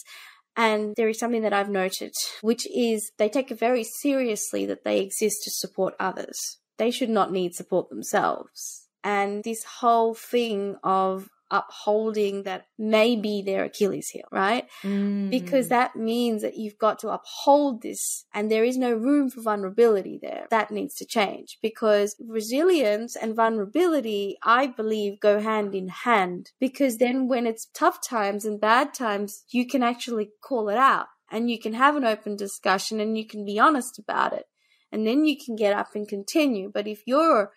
And 0.56 0.94
there 0.96 1.08
is 1.08 1.18
something 1.18 1.42
that 1.42 1.52
I've 1.52 1.70
noted, 1.70 2.12
which 2.42 2.66
is 2.74 3.10
they 3.16 3.28
take 3.28 3.50
it 3.50 3.58
very 3.58 3.84
seriously 3.84 4.66
that 4.66 4.84
they 4.84 5.00
exist 5.00 5.44
to 5.44 5.50
support 5.50 5.94
others. 5.98 6.58
They 6.78 6.90
should 6.90 7.08
not 7.08 7.32
need 7.32 7.54
support 7.54 7.88
themselves. 7.88 8.88
And 9.02 9.42
this 9.44 9.64
whole 9.64 10.14
thing 10.14 10.76
of 10.84 11.28
upholding 11.52 12.42
that 12.44 12.66
may 12.78 13.14
be 13.14 13.42
their 13.42 13.64
Achilles 13.64 14.08
heel, 14.08 14.24
right? 14.32 14.66
Mm. 14.82 15.30
Because 15.30 15.68
that 15.68 15.94
means 15.94 16.42
that 16.42 16.56
you've 16.56 16.78
got 16.78 16.98
to 17.00 17.10
uphold 17.10 17.82
this 17.82 18.24
and 18.34 18.50
there 18.50 18.64
is 18.64 18.78
no 18.78 18.92
room 18.92 19.30
for 19.30 19.42
vulnerability 19.42 20.18
there. 20.20 20.46
That 20.50 20.70
needs 20.70 20.94
to 20.96 21.06
change 21.06 21.58
because 21.62 22.16
resilience 22.26 23.14
and 23.14 23.36
vulnerability, 23.36 24.38
I 24.42 24.66
believe, 24.66 25.20
go 25.20 25.40
hand 25.40 25.74
in 25.74 25.88
hand 25.88 26.50
because 26.58 26.96
then 26.96 27.28
when 27.28 27.46
it's 27.46 27.68
tough 27.74 28.00
times 28.02 28.44
and 28.44 28.60
bad 28.60 28.94
times, 28.94 29.44
you 29.50 29.66
can 29.66 29.82
actually 29.82 30.30
call 30.42 30.70
it 30.70 30.78
out 30.78 31.06
and 31.30 31.50
you 31.50 31.60
can 31.60 31.74
have 31.74 31.96
an 31.96 32.04
open 32.04 32.34
discussion 32.36 32.98
and 32.98 33.16
you 33.16 33.26
can 33.26 33.44
be 33.44 33.58
honest 33.58 33.98
about 33.98 34.32
it. 34.32 34.46
And 34.90 35.06
then 35.06 35.24
you 35.24 35.36
can 35.42 35.56
get 35.56 35.74
up 35.74 35.88
and 35.94 36.06
continue. 36.06 36.70
But 36.72 36.86
if 36.86 37.02
you're 37.06 37.52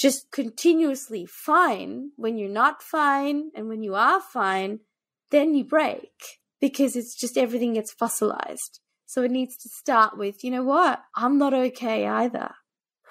just 0.00 0.30
continuously 0.32 1.26
fine 1.26 2.10
when 2.16 2.38
you're 2.38 2.48
not 2.48 2.82
fine 2.82 3.50
and 3.54 3.68
when 3.68 3.82
you 3.82 3.94
are 3.94 4.20
fine, 4.20 4.80
then 5.30 5.54
you 5.54 5.62
break 5.62 6.40
because 6.60 6.96
it's 6.96 7.14
just 7.14 7.36
everything 7.36 7.74
gets 7.74 7.92
fossilized. 7.92 8.80
So 9.04 9.22
it 9.22 9.30
needs 9.30 9.56
to 9.58 9.68
start 9.68 10.16
with, 10.16 10.42
you 10.42 10.50
know 10.50 10.62
what? 10.62 11.02
I'm 11.14 11.36
not 11.36 11.52
okay 11.52 12.06
either. 12.06 12.54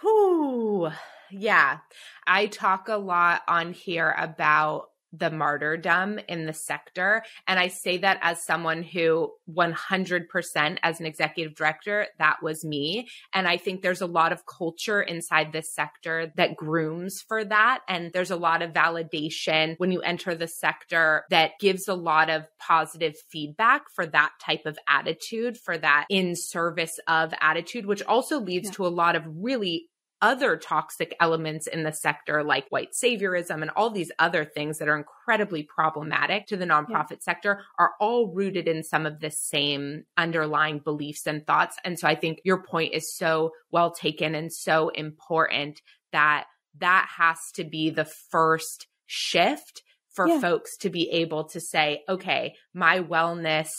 Whoo. 0.02 0.89
Yeah. 1.30 1.80
I 2.25 2.47
talk 2.47 2.88
a 2.88 2.97
lot 2.97 3.41
on 3.47 3.73
here 3.73 4.15
about 4.17 4.86
the 5.12 5.32
martyrdom 5.32 6.19
in 6.28 6.45
the 6.45 6.54
sector. 6.54 7.24
And 7.48 7.60
I 7.60 7.67
say 7.67 7.98
that 7.98 8.19
as 8.22 8.43
someone 8.43 8.84
who 8.84 9.32
100% 9.50 10.78
as 10.84 11.00
an 11.00 11.06
executive 11.06 11.56
director, 11.56 12.08
that 12.19 12.38
was 12.41 12.63
me. 12.63 13.08
And 13.34 13.48
I 13.48 13.58
think 13.58 13.82
there's 13.82 14.02
a 14.02 14.08
lot 14.08 14.32
of 14.32 14.45
culture 14.45 15.02
inside 15.02 15.52
this 15.52 15.74
sector 15.74 16.32
that 16.36 16.56
grooms 16.56 17.24
for 17.28 17.43
that. 17.43 17.80
And 17.88 18.12
there's 18.13 18.32
a 18.32 18.36
lot 18.36 18.62
of 18.62 18.74
validation 18.74 19.76
when 19.78 19.91
you 19.91 20.02
enter 20.02 20.36
the 20.36 20.48
sector 20.48 21.24
that 21.30 21.52
gives 21.60 21.88
a 21.88 21.95
lot 21.95 22.30
of 22.30 22.45
positive 22.60 23.15
feedback 23.30 23.84
for 23.95 24.06
that 24.06 24.32
type 24.41 24.65
of 24.65 24.78
attitude, 24.88 25.58
for 25.58 25.78
that 25.78 26.06
in 26.10 26.36
service 26.36 27.00
of 27.08 27.34
attitude, 27.41 27.86
which 27.86 28.04
also 28.04 28.39
leads 28.39 28.69
yeah. 28.69 28.74
to 28.74 28.86
a 28.86 28.89
lot 28.89 29.15
of 29.15 29.24
really 29.28 29.88
other 30.22 30.58
toxic 30.58 31.16
elements 31.20 31.68
in 31.68 31.84
the 31.84 31.92
sector, 31.92 32.44
like 32.44 32.68
white 32.70 32.92
saviorism 32.92 33.62
and 33.62 33.72
all 33.76 33.90
these 33.90 34.12
other 34.20 34.46
things 34.46 34.78
that 34.78 34.88
are 34.88 34.98
incredibly 34.98 35.64
problematic 35.64 36.48
to 36.48 36.58
the 36.58 36.66
nonprofit 36.66 37.12
yeah. 37.12 37.18
sector, 37.22 37.64
are 37.78 37.92
all 38.00 38.28
rooted 38.28 38.68
in 38.68 38.84
some 38.84 39.06
of 39.06 39.20
the 39.20 39.32
same 39.32 40.04
underlying 40.18 40.80
beliefs 40.80 41.26
and 41.26 41.46
thoughts. 41.46 41.78
And 41.84 41.98
so 41.98 42.08
I 42.08 42.16
think 42.16 42.42
your 42.44 42.64
point 42.64 42.94
is 42.94 43.16
so 43.16 43.52
well 43.72 43.92
taken 43.92 44.36
and 44.36 44.52
so 44.52 44.90
important 44.90 45.82
that 46.12 46.46
that 46.80 47.08
has 47.18 47.38
to 47.56 47.64
be 47.64 47.90
the 47.90 48.06
first 48.06 48.88
shift 49.06 49.84
for 50.12 50.28
yeah. 50.28 50.40
folks 50.40 50.78
to 50.78 50.90
be 50.90 51.10
able 51.10 51.46
to 51.46 51.60
say, 51.60 52.04
okay, 52.10 52.56
my 52.74 53.00
wellness 53.00 53.70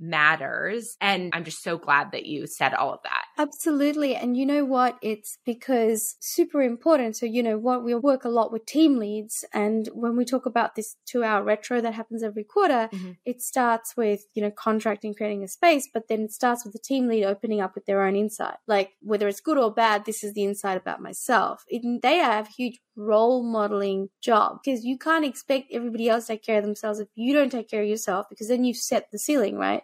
matters. 0.00 0.96
And 1.00 1.30
I'm 1.34 1.44
just 1.44 1.62
so 1.62 1.78
glad 1.78 2.12
that 2.12 2.26
you 2.26 2.46
said 2.46 2.74
all 2.74 2.92
of 2.92 3.00
that. 3.04 3.24
Absolutely. 3.38 4.16
And 4.16 4.36
you 4.36 4.46
know 4.46 4.64
what? 4.64 4.98
It's 5.02 5.38
because 5.44 6.16
super 6.20 6.62
important. 6.62 7.16
So, 7.16 7.26
you 7.26 7.42
know 7.42 7.58
what? 7.58 7.84
We 7.84 7.94
work 7.94 8.24
a 8.24 8.28
lot 8.28 8.52
with 8.52 8.66
team 8.66 8.98
leads. 8.98 9.44
And 9.52 9.88
when 9.92 10.16
we 10.16 10.24
talk 10.24 10.46
about 10.46 10.74
this 10.74 10.96
two 11.06 11.22
hour 11.22 11.42
retro 11.42 11.80
that 11.80 11.94
happens 11.94 12.22
every 12.22 12.44
quarter, 12.44 12.88
mm-hmm. 12.92 13.12
it 13.24 13.42
starts 13.42 13.96
with, 13.96 14.26
you 14.34 14.42
know, 14.42 14.50
contracting, 14.50 15.14
creating 15.14 15.44
a 15.44 15.48
space, 15.48 15.88
but 15.92 16.08
then 16.08 16.22
it 16.22 16.32
starts 16.32 16.64
with 16.64 16.72
the 16.72 16.78
team 16.78 17.06
lead 17.06 17.24
opening 17.24 17.60
up 17.60 17.74
with 17.74 17.86
their 17.86 18.02
own 18.02 18.16
insight. 18.16 18.56
Like 18.66 18.92
whether 19.00 19.28
it's 19.28 19.40
good 19.40 19.58
or 19.58 19.72
bad, 19.72 20.04
this 20.04 20.24
is 20.24 20.32
the 20.32 20.44
insight 20.44 20.76
about 20.76 21.02
myself. 21.02 21.64
It, 21.68 22.02
they 22.02 22.16
have 22.16 22.48
huge 22.48 22.80
role 23.00 23.42
modeling 23.42 24.08
job 24.20 24.58
because 24.62 24.84
you 24.84 24.98
can't 24.98 25.24
expect 25.24 25.72
everybody 25.72 26.08
else 26.08 26.26
to 26.26 26.34
take 26.34 26.44
care 26.44 26.58
of 26.58 26.64
themselves 26.64 27.00
if 27.00 27.08
you 27.14 27.32
don't 27.32 27.50
take 27.50 27.68
care 27.70 27.82
of 27.82 27.88
yourself 27.88 28.26
because 28.28 28.48
then 28.48 28.64
you've 28.64 28.76
set 28.76 29.10
the 29.10 29.18
ceiling, 29.18 29.56
right? 29.56 29.82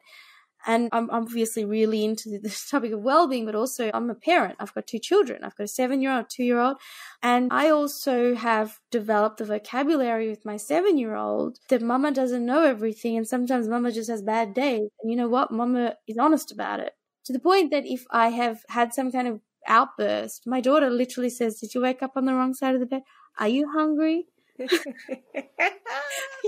And 0.69 0.89
I'm 0.91 1.11
obviously 1.11 1.65
really 1.65 2.05
into 2.05 2.39
this 2.43 2.69
topic 2.69 2.93
of 2.93 3.01
well-being, 3.01 3.47
but 3.47 3.55
also 3.55 3.91
I'm 3.95 4.11
a 4.11 4.15
parent. 4.15 4.57
I've 4.59 4.75
got 4.75 4.87
two 4.87 4.99
children. 4.99 5.45
I've 5.45 5.57
got 5.57 5.65
a 5.65 5.69
seven-year-old, 5.69 6.27
two-year-old, 6.29 6.77
and 7.23 7.53
I 7.53 7.71
also 7.71 8.35
have 8.35 8.79
developed 8.91 9.41
a 9.41 9.45
vocabulary 9.45 10.29
with 10.29 10.45
my 10.45 10.57
seven-year-old 10.57 11.59
that 11.71 11.83
mama 11.83 12.13
doesn't 12.13 12.45
know 12.45 12.65
everything. 12.65 13.17
And 13.17 13.27
sometimes 13.27 13.69
mama 13.69 13.93
just 13.93 14.11
has 14.11 14.23
bad 14.23 14.55
days. 14.55 14.89
And 15.01 15.11
you 15.11 15.17
know 15.17 15.29
what? 15.29 15.53
Mama 15.53 15.95
is 16.09 16.19
honest 16.19 16.51
about 16.51 16.81
it 16.81 16.93
to 17.27 17.33
the 17.33 17.41
point 17.41 17.71
that 17.73 17.85
if 17.87 18.05
I 18.11 18.29
have 18.29 18.63
had 18.69 18.95
some 18.95 19.11
kind 19.13 19.29
of 19.29 19.41
outburst. 19.69 20.43
My 20.47 20.61
daughter 20.61 20.91
literally 20.91 21.31
says, 21.31 21.59
Did 21.59 21.75
you 21.75 21.83
wake 21.83 22.03
up 22.03 22.13
on 22.17 22.25
the 22.25 22.35
wrong 22.35 22.55
side 22.55 22.75
of 22.75 22.81
the 22.81 22.87
bed? 22.87 23.03
Are 23.39 23.49
you 23.49 23.71
hungry? 23.71 24.27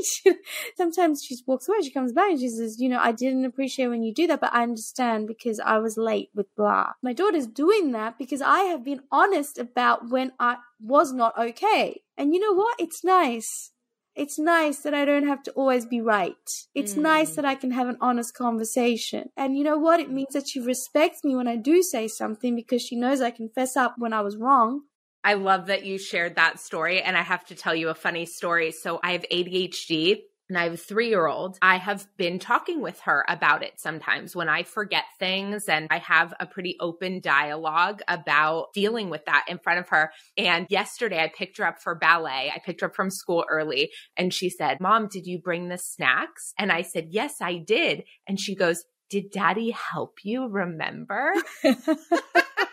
sometimes 0.77 1.23
she 1.25 1.37
walks 1.47 1.69
away, 1.69 1.83
she 1.83 1.91
comes 1.91 2.13
back 2.13 2.31
and 2.31 2.41
she 2.41 2.49
says, 2.49 2.81
You 2.81 2.89
know, 2.89 2.99
I 2.99 3.13
didn't 3.13 3.45
appreciate 3.45 3.89
when 3.89 4.03
you 4.03 4.15
do 4.15 4.27
that, 4.27 4.41
but 4.41 4.55
I 4.55 4.63
understand 4.63 5.27
because 5.27 5.61
I 5.61 5.79
was 5.79 5.97
late 5.97 6.31
with 6.35 6.47
blah. 6.57 6.93
My 7.03 7.13
daughter's 7.13 7.47
doing 7.47 7.93
that 7.93 8.19
because 8.19 8.43
I 8.43 8.61
have 8.61 8.85
been 8.85 9.03
honest 9.11 9.59
about 9.59 10.09
when 10.11 10.33
I 10.39 10.57
was 10.81 11.13
not 11.13 11.39
okay. 11.39 12.03
And 12.17 12.35
you 12.35 12.41
know 12.41 12.55
what? 12.55 12.81
It's 12.81 13.05
nice 13.05 13.73
it's 14.19 14.39
nice 14.39 14.81
that 14.81 14.95
I 14.95 15.05
don't 15.05 15.29
have 15.29 15.45
to 15.45 15.53
always 15.53 15.87
be 15.87 16.01
right. 16.01 16.35
It's 16.75 16.95
mm. 16.95 17.03
nice 17.03 17.37
that 17.37 17.45
I 17.45 17.55
can 17.55 17.71
have 17.71 17.89
an 17.89 17.97
honest 18.01 18.35
conversation. 18.35 19.31
And 19.37 19.57
you 19.57 19.63
know 19.63 19.79
what? 19.79 20.01
It 20.01 20.11
means 20.11 20.33
that 20.33 20.49
she 20.49 20.59
respects 20.59 21.23
me 21.23 21.37
when 21.37 21.47
I 21.47 21.55
do 21.55 21.83
say 21.83 22.09
something 22.09 22.57
because 22.57 22.83
she 22.83 22.97
knows 22.97 23.21
I 23.21 23.31
can 23.31 23.49
fess 23.49 23.77
up 23.77 23.95
when 23.97 24.13
I 24.13 24.23
was 24.23 24.37
wrong. 24.37 24.83
I 25.23 25.35
love 25.35 25.67
that 25.67 25.85
you 25.85 25.99
shared 25.99 26.35
that 26.35 26.59
story. 26.59 27.01
And 27.01 27.17
I 27.17 27.23
have 27.23 27.45
to 27.47 27.55
tell 27.55 27.77
you 27.77 27.91
a 27.91 27.95
funny 27.95 28.27
story. 28.27 28.73
So 28.73 28.99
I 29.05 29.13
have 29.13 29.25
ADHD 29.31 30.23
and 30.49 30.57
I 30.57 30.65
have 30.65 30.75
a 30.75 30.77
three 30.79 31.09
year 31.09 31.27
old, 31.27 31.59
I 31.61 31.77
have 31.77 32.07
been 32.17 32.39
talking 32.39 32.81
with 32.81 33.01
her 33.01 33.25
about 33.29 33.63
it 33.63 33.75
sometimes 33.77 34.35
when 34.35 34.49
I 34.49 34.63
forget 34.63 35.05
things. 35.19 35.69
And 35.69 35.89
I 35.91 35.99
have 35.99 36.33
a 36.41 36.47
pretty 36.47 36.77
open 36.81 37.21
dialogue 37.21 38.01
about 38.09 38.73
dealing 38.73 39.11
with 39.11 39.25
that 39.27 39.45
in 39.49 39.59
front 39.59 39.81
of 39.81 39.89
her. 39.91 40.11
And 40.37 40.67
yesterday 40.71 41.23
I 41.23 41.29
picked 41.29 41.59
her 41.59 41.65
up 41.65 41.81
for 41.83 41.95
ballet. 41.95 42.53
I 42.55 42.61
picked 42.65 42.81
her 42.81 42.87
up 42.87 42.97
from 42.97 43.11
school 43.11 43.45
early 43.49 43.91
and 44.17 44.33
she 44.33 44.49
said, 44.49 44.81
Mom, 44.81 45.09
did 45.09 45.27
you 45.27 45.39
bring 45.39 45.69
the 45.69 45.79
snacks? 45.79 46.55
And 46.59 46.73
I 46.73 46.83
said, 46.83 47.09
Yes, 47.11 47.37
I 47.41 47.59
did. 47.59 48.05
And 48.27 48.41
she 48.41 48.55
goes, 48.55 48.85
Did 49.11 49.31
daddy 49.31 49.71
help 49.71 50.19
you 50.23 50.49
remember? 50.49 51.33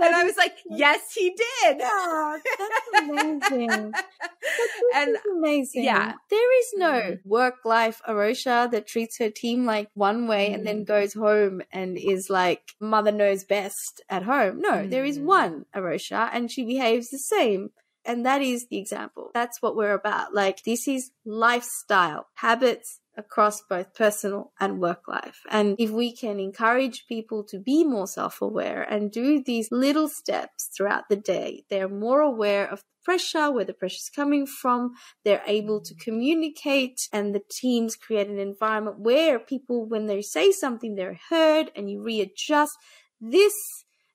and 0.00 0.14
I 0.14 0.24
was 0.24 0.36
like, 0.36 0.56
yes, 0.68 1.12
he 1.14 1.30
did. 1.30 1.80
Oh, 1.82 2.38
that's 2.58 3.04
amazing. 3.04 3.90
that's 3.92 4.06
and 4.94 5.16
amazing. 5.36 5.84
Yeah. 5.84 6.14
There 6.28 6.60
is 6.60 6.72
no 6.76 6.92
mm-hmm. 6.92 7.28
work 7.28 7.56
life 7.64 8.00
Arosha 8.08 8.70
that 8.70 8.86
treats 8.86 9.18
her 9.18 9.30
team 9.30 9.64
like 9.64 9.88
one 9.94 10.26
way 10.26 10.50
mm. 10.50 10.54
and 10.54 10.66
then 10.66 10.84
mm-hmm. 10.84 10.92
goes 10.92 11.14
home 11.14 11.62
and 11.72 11.98
is 11.98 12.30
like 12.30 12.74
mother 12.80 13.12
knows 13.12 13.44
best 13.44 14.02
at 14.08 14.22
home. 14.22 14.60
No, 14.60 14.72
mm. 14.72 14.90
there 14.90 15.04
is 15.04 15.18
mm-hmm. 15.18 15.26
one 15.26 15.66
Arosha 15.74 16.30
and 16.32 16.50
she 16.50 16.64
behaves 16.64 17.10
the 17.10 17.18
same. 17.18 17.70
And 18.04 18.24
that 18.24 18.40
is 18.40 18.66
the 18.68 18.78
example. 18.78 19.30
That's 19.34 19.60
what 19.60 19.76
we're 19.76 19.92
about. 19.92 20.34
Like, 20.34 20.64
this 20.64 20.88
is 20.88 21.10
lifestyle, 21.26 22.28
habits, 22.34 22.99
across 23.16 23.62
both 23.62 23.94
personal 23.94 24.52
and 24.60 24.80
work 24.80 25.06
life. 25.08 25.40
And 25.50 25.76
if 25.78 25.90
we 25.90 26.12
can 26.12 26.38
encourage 26.38 27.06
people 27.06 27.44
to 27.44 27.58
be 27.58 27.84
more 27.84 28.06
self 28.06 28.40
aware 28.40 28.82
and 28.82 29.10
do 29.10 29.42
these 29.42 29.70
little 29.70 30.08
steps 30.08 30.70
throughout 30.74 31.04
the 31.08 31.16
day, 31.16 31.64
they're 31.70 31.88
more 31.88 32.20
aware 32.20 32.70
of 32.70 32.80
the 32.80 33.04
pressure, 33.04 33.50
where 33.50 33.64
the 33.64 33.74
pressure 33.74 33.96
is 33.96 34.10
coming 34.14 34.46
from. 34.46 34.92
They're 35.24 35.42
able 35.46 35.80
to 35.82 35.94
communicate, 35.94 37.08
and 37.12 37.34
the 37.34 37.42
teams 37.50 37.96
create 37.96 38.28
an 38.28 38.38
environment 38.38 39.00
where 39.00 39.38
people, 39.38 39.86
when 39.86 40.06
they 40.06 40.22
say 40.22 40.52
something, 40.52 40.94
they're 40.94 41.18
heard 41.28 41.70
and 41.74 41.90
you 41.90 42.02
readjust. 42.02 42.76
This 43.20 43.54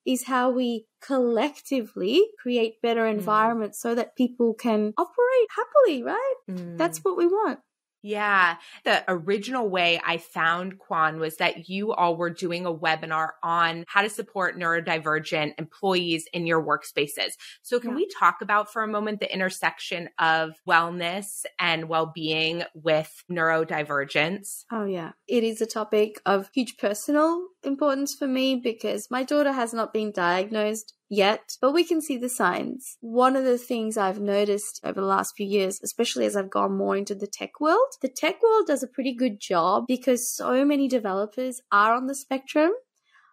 is 0.05 0.25
how 0.25 0.51
we 0.51 0.85
collectively 1.01 2.27
create 2.41 2.81
better 2.81 3.03
mm. 3.03 3.11
environments 3.11 3.79
mm. 3.79 3.81
so 3.81 3.95
that 3.95 4.15
people 4.15 4.53
can 4.53 4.93
operate 4.97 5.47
happily, 5.55 6.03
right? 6.03 6.35
Mm. 6.49 6.77
That's 6.77 6.99
what 6.99 7.17
we 7.17 7.27
want. 7.27 7.59
Yeah. 8.05 8.57
The 8.83 9.03
original 9.07 9.67
way 9.67 9.99
I 10.05 10.17
found 10.17 10.77
Quan 10.77 11.19
was 11.19 11.37
that 11.37 11.69
you 11.69 11.91
all 11.91 12.15
were 12.15 12.29
doing 12.29 12.67
a 12.67 12.73
webinar 12.73 13.29
on 13.41 13.83
how 13.87 14.03
to 14.03 14.11
support 14.11 14.59
neurodivergent 14.59 15.53
employees 15.57 16.27
in 16.31 16.45
your 16.45 16.63
workspaces. 16.63 17.31
So 17.63 17.79
can 17.79 17.89
yeah. 17.91 17.95
we 17.95 18.07
talk 18.19 18.41
about 18.41 18.71
for 18.71 18.83
a 18.83 18.87
moment 18.87 19.21
the 19.21 19.33
intersection 19.33 20.09
of 20.19 20.51
wellness 20.69 21.45
and 21.57 21.89
well-being 21.89 22.61
with 22.75 23.23
neurodivergence? 23.27 24.65
Oh 24.71 24.85
yeah. 24.85 25.13
It 25.27 25.43
is 25.43 25.59
a 25.59 25.65
topic 25.65 26.21
of 26.27 26.51
huge 26.53 26.77
personal 26.77 27.47
importance 27.65 28.15
for 28.15 28.27
me 28.27 28.55
because 28.55 29.09
my 29.09 29.23
daughter 29.23 29.51
has 29.51 29.73
not 29.73 29.93
been 29.93 30.11
diagnosed 30.11 30.93
yet, 31.09 31.57
but 31.61 31.73
we 31.73 31.83
can 31.83 32.01
see 32.01 32.17
the 32.17 32.29
signs. 32.29 32.97
One 33.01 33.35
of 33.35 33.43
the 33.43 33.57
things 33.57 33.97
I've 33.97 34.19
noticed 34.19 34.79
over 34.83 34.99
the 35.01 35.07
last 35.07 35.33
few 35.35 35.45
years, 35.45 35.79
especially 35.83 36.25
as 36.25 36.35
I've 36.35 36.49
gone 36.49 36.77
more 36.77 36.95
into 36.95 37.15
the 37.15 37.27
tech 37.27 37.59
world, 37.59 37.87
the 38.01 38.09
tech 38.09 38.41
world 38.41 38.67
does 38.67 38.83
a 38.83 38.87
pretty 38.87 39.13
good 39.13 39.39
job 39.39 39.85
because 39.87 40.33
so 40.33 40.65
many 40.65 40.87
developers 40.87 41.61
are 41.71 41.93
on 41.93 42.07
the 42.07 42.15
spectrum. 42.15 42.71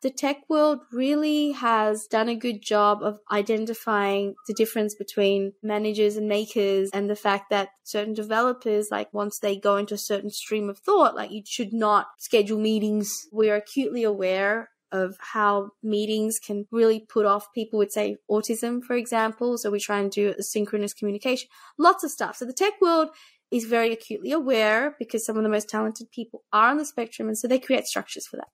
The 0.03 0.11
tech 0.11 0.39
world 0.49 0.81
really 0.93 1.53
has 1.53 2.07
done 2.09 2.29
a 2.29 2.35
good 2.35 2.61
job 2.61 3.03
of 3.03 3.21
identifying 3.31 4.35
the 4.49 4.55
difference 4.55 4.97
between 4.97 5.53
managers 5.63 6.17
and 6.17 6.29
makers 6.29 6.91
and 6.93 7.09
the 7.09 7.17
fact 7.17 7.51
that 7.51 7.69
certain 7.85 8.13
developers, 8.13 8.89
like 8.91 9.13
once 9.15 9.39
they 9.39 9.57
go 9.57 9.77
into 9.77 9.95
a 9.95 9.99
certain 9.99 10.31
stream 10.31 10.69
of 10.69 10.79
thought, 10.79 11.15
like 11.15 11.31
you 11.31 11.43
should 11.47 11.73
not 11.73 12.09
schedule 12.19 12.59
meetings. 12.59 13.13
We're 13.31 13.57
acutely 13.57 14.03
aware 14.03 14.71
of 14.91 15.17
how 15.21 15.71
meetings 15.83 16.39
can 16.45 16.67
really 16.71 17.01
put 17.01 17.25
off 17.25 17.53
people 17.55 17.79
with 17.79 17.93
say 17.93 18.17
autism 18.31 18.83
for 18.83 18.95
example. 18.95 19.57
So 19.57 19.71
we 19.71 19.79
try 19.79 20.01
and 20.01 20.11
do 20.11 20.35
asynchronous 20.35 20.97
communication. 20.97 21.49
Lots 21.79 22.05
of 22.05 22.11
stuff. 22.11 22.37
So 22.37 22.45
the 22.45 22.53
tech 22.53 22.75
world 22.81 23.09
is 23.51 23.65
very 23.65 23.93
acutely 23.93 24.33
aware 24.33 24.97
because 24.99 25.25
some 25.25 25.37
of 25.37 25.45
the 25.45 25.49
most 25.49 25.69
talented 25.69 26.11
people 26.11 26.43
are 26.53 26.69
on 26.69 26.77
the 26.77 26.85
spectrum 26.85 27.29
and 27.29 27.39
so 27.39 27.47
they 27.47 27.59
create 27.59 27.87
structures 27.87 28.27
for 28.27 28.37
that 28.37 28.49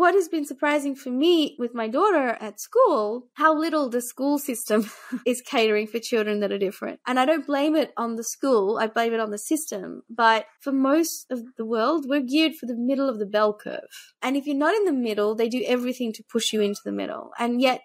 what 0.00 0.14
has 0.14 0.28
been 0.28 0.46
surprising 0.46 0.96
for 0.96 1.10
me 1.10 1.54
with 1.58 1.74
my 1.74 1.86
daughter 1.86 2.30
at 2.40 2.58
school, 2.58 3.28
how 3.34 3.54
little 3.54 3.90
the 3.90 4.00
school 4.00 4.38
system 4.38 4.90
is 5.26 5.42
catering 5.42 5.86
for 5.86 5.98
children 5.98 6.40
that 6.40 6.50
are 6.50 6.58
different. 6.58 6.98
And 7.06 7.20
I 7.20 7.26
don't 7.26 7.46
blame 7.46 7.76
it 7.76 7.92
on 7.98 8.16
the 8.16 8.24
school, 8.24 8.78
I 8.78 8.86
blame 8.86 9.12
it 9.12 9.20
on 9.20 9.30
the 9.30 9.36
system. 9.36 10.00
But 10.08 10.46
for 10.62 10.72
most 10.72 11.26
of 11.30 11.40
the 11.58 11.66
world, 11.66 12.06
we're 12.08 12.22
geared 12.22 12.54
for 12.54 12.64
the 12.64 12.78
middle 12.78 13.10
of 13.10 13.18
the 13.18 13.26
bell 13.26 13.52
curve. 13.52 13.90
And 14.22 14.38
if 14.38 14.46
you're 14.46 14.56
not 14.56 14.74
in 14.74 14.86
the 14.86 14.92
middle, 14.92 15.34
they 15.34 15.50
do 15.50 15.62
everything 15.66 16.14
to 16.14 16.24
push 16.32 16.50
you 16.50 16.62
into 16.62 16.80
the 16.82 16.92
middle. 16.92 17.32
And 17.38 17.60
yet, 17.60 17.82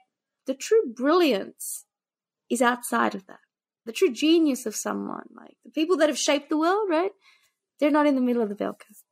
the 0.48 0.54
true 0.56 0.94
brilliance 0.96 1.84
is 2.50 2.62
outside 2.62 3.14
of 3.14 3.28
that. 3.28 3.40
The 3.86 3.92
true 3.92 4.14
genius 4.14 4.66
of 4.66 4.74
someone, 4.74 5.28
like 5.36 5.58
the 5.66 5.72
people 5.72 5.98
that 5.98 6.08
have 6.08 6.18
shaped 6.18 6.48
the 6.48 6.58
world, 6.58 6.88
right? 6.90 7.12
They're 7.82 7.92
not 7.92 8.08
in 8.08 8.16
the 8.16 8.22
middle 8.22 8.42
of 8.42 8.48
the 8.48 8.56
bell 8.56 8.78
curve 8.80 9.05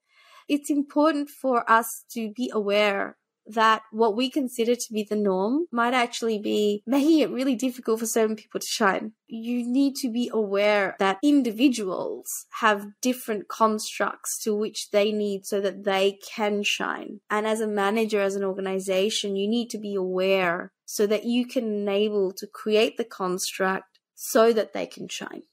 it's 0.47 0.69
important 0.69 1.29
for 1.29 1.69
us 1.69 2.06
to 2.12 2.32
be 2.36 2.51
aware 2.53 3.17
that 3.45 3.82
what 3.91 4.15
we 4.15 4.29
consider 4.29 4.75
to 4.75 4.93
be 4.93 5.03
the 5.03 5.15
norm 5.15 5.65
might 5.71 5.93
actually 5.93 6.39
be 6.39 6.82
making 6.86 7.19
it 7.19 7.29
really 7.29 7.56
difficult 7.56 7.99
for 7.99 8.06
certain 8.06 8.36
people 8.36 8.60
to 8.60 8.65
shine. 8.65 9.12
You 9.27 9.69
need 9.69 9.95
to 9.97 10.12
be 10.12 10.29
aware 10.32 10.95
that 10.99 11.17
individuals 11.23 12.45
have 12.60 12.88
different 13.01 13.47
constructs 13.47 14.41
to 14.43 14.56
which 14.56 14.91
they 14.91 15.12
need 15.12 15.45
so 15.45 15.60
that 15.62 15.84
they 15.84 16.19
can 16.36 16.63
shine. 16.63 17.19
And 17.29 17.45
as 17.45 17.60
a 17.60 17.67
manager, 17.67 18.21
as 18.21 18.36
an 18.36 18.43
organization, 18.43 19.36
you 19.36 19.47
need 19.47 19.69
to 19.71 19.77
be 19.77 19.95
aware 19.95 20.71
so 20.86 21.06
that 21.08 21.25
you 21.25 21.45
can 21.45 21.65
enable 21.65 22.32
to 22.34 22.47
create 22.47 22.97
the 22.97 23.03
construct 23.03 23.99
so 24.15 24.53
that 24.53 24.73
they 24.73 24.86
can 24.86 25.08
shine. 25.08 25.43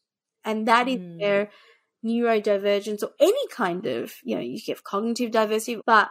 And 0.45 0.67
that 0.69 0.89
is 0.89 0.99
mm. 0.99 1.21
where 1.21 1.51
neurodivergence 2.05 3.03
or 3.03 3.11
any 3.21 3.47
kind 3.49 3.87
of, 3.87 4.15
you 4.23 4.37
know, 4.37 4.43
you 4.43 4.59
have 4.69 4.85
cognitive 4.85 5.31
diversity, 5.31 5.81
but 5.85 6.09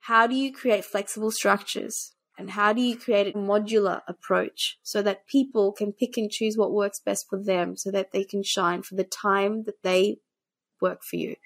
how 0.00 0.26
do 0.26 0.34
you 0.34 0.52
create 0.52 0.84
flexible 0.84 1.30
structures? 1.30 2.14
And 2.38 2.50
how 2.50 2.72
do 2.72 2.80
you 2.80 2.96
create 2.96 3.34
a 3.34 3.38
modular 3.38 4.00
approach 4.08 4.78
so 4.82 5.02
that 5.02 5.26
people 5.26 5.72
can 5.72 5.92
pick 5.92 6.16
and 6.16 6.30
choose 6.30 6.56
what 6.56 6.72
works 6.72 6.98
best 6.98 7.26
for 7.28 7.42
them 7.42 7.76
so 7.76 7.90
that 7.90 8.12
they 8.12 8.24
can 8.24 8.42
shine 8.42 8.82
for 8.82 8.94
the 8.94 9.04
time 9.04 9.64
that 9.64 9.82
they 9.82 10.20
work 10.80 11.02
for 11.02 11.16
you? 11.16 11.36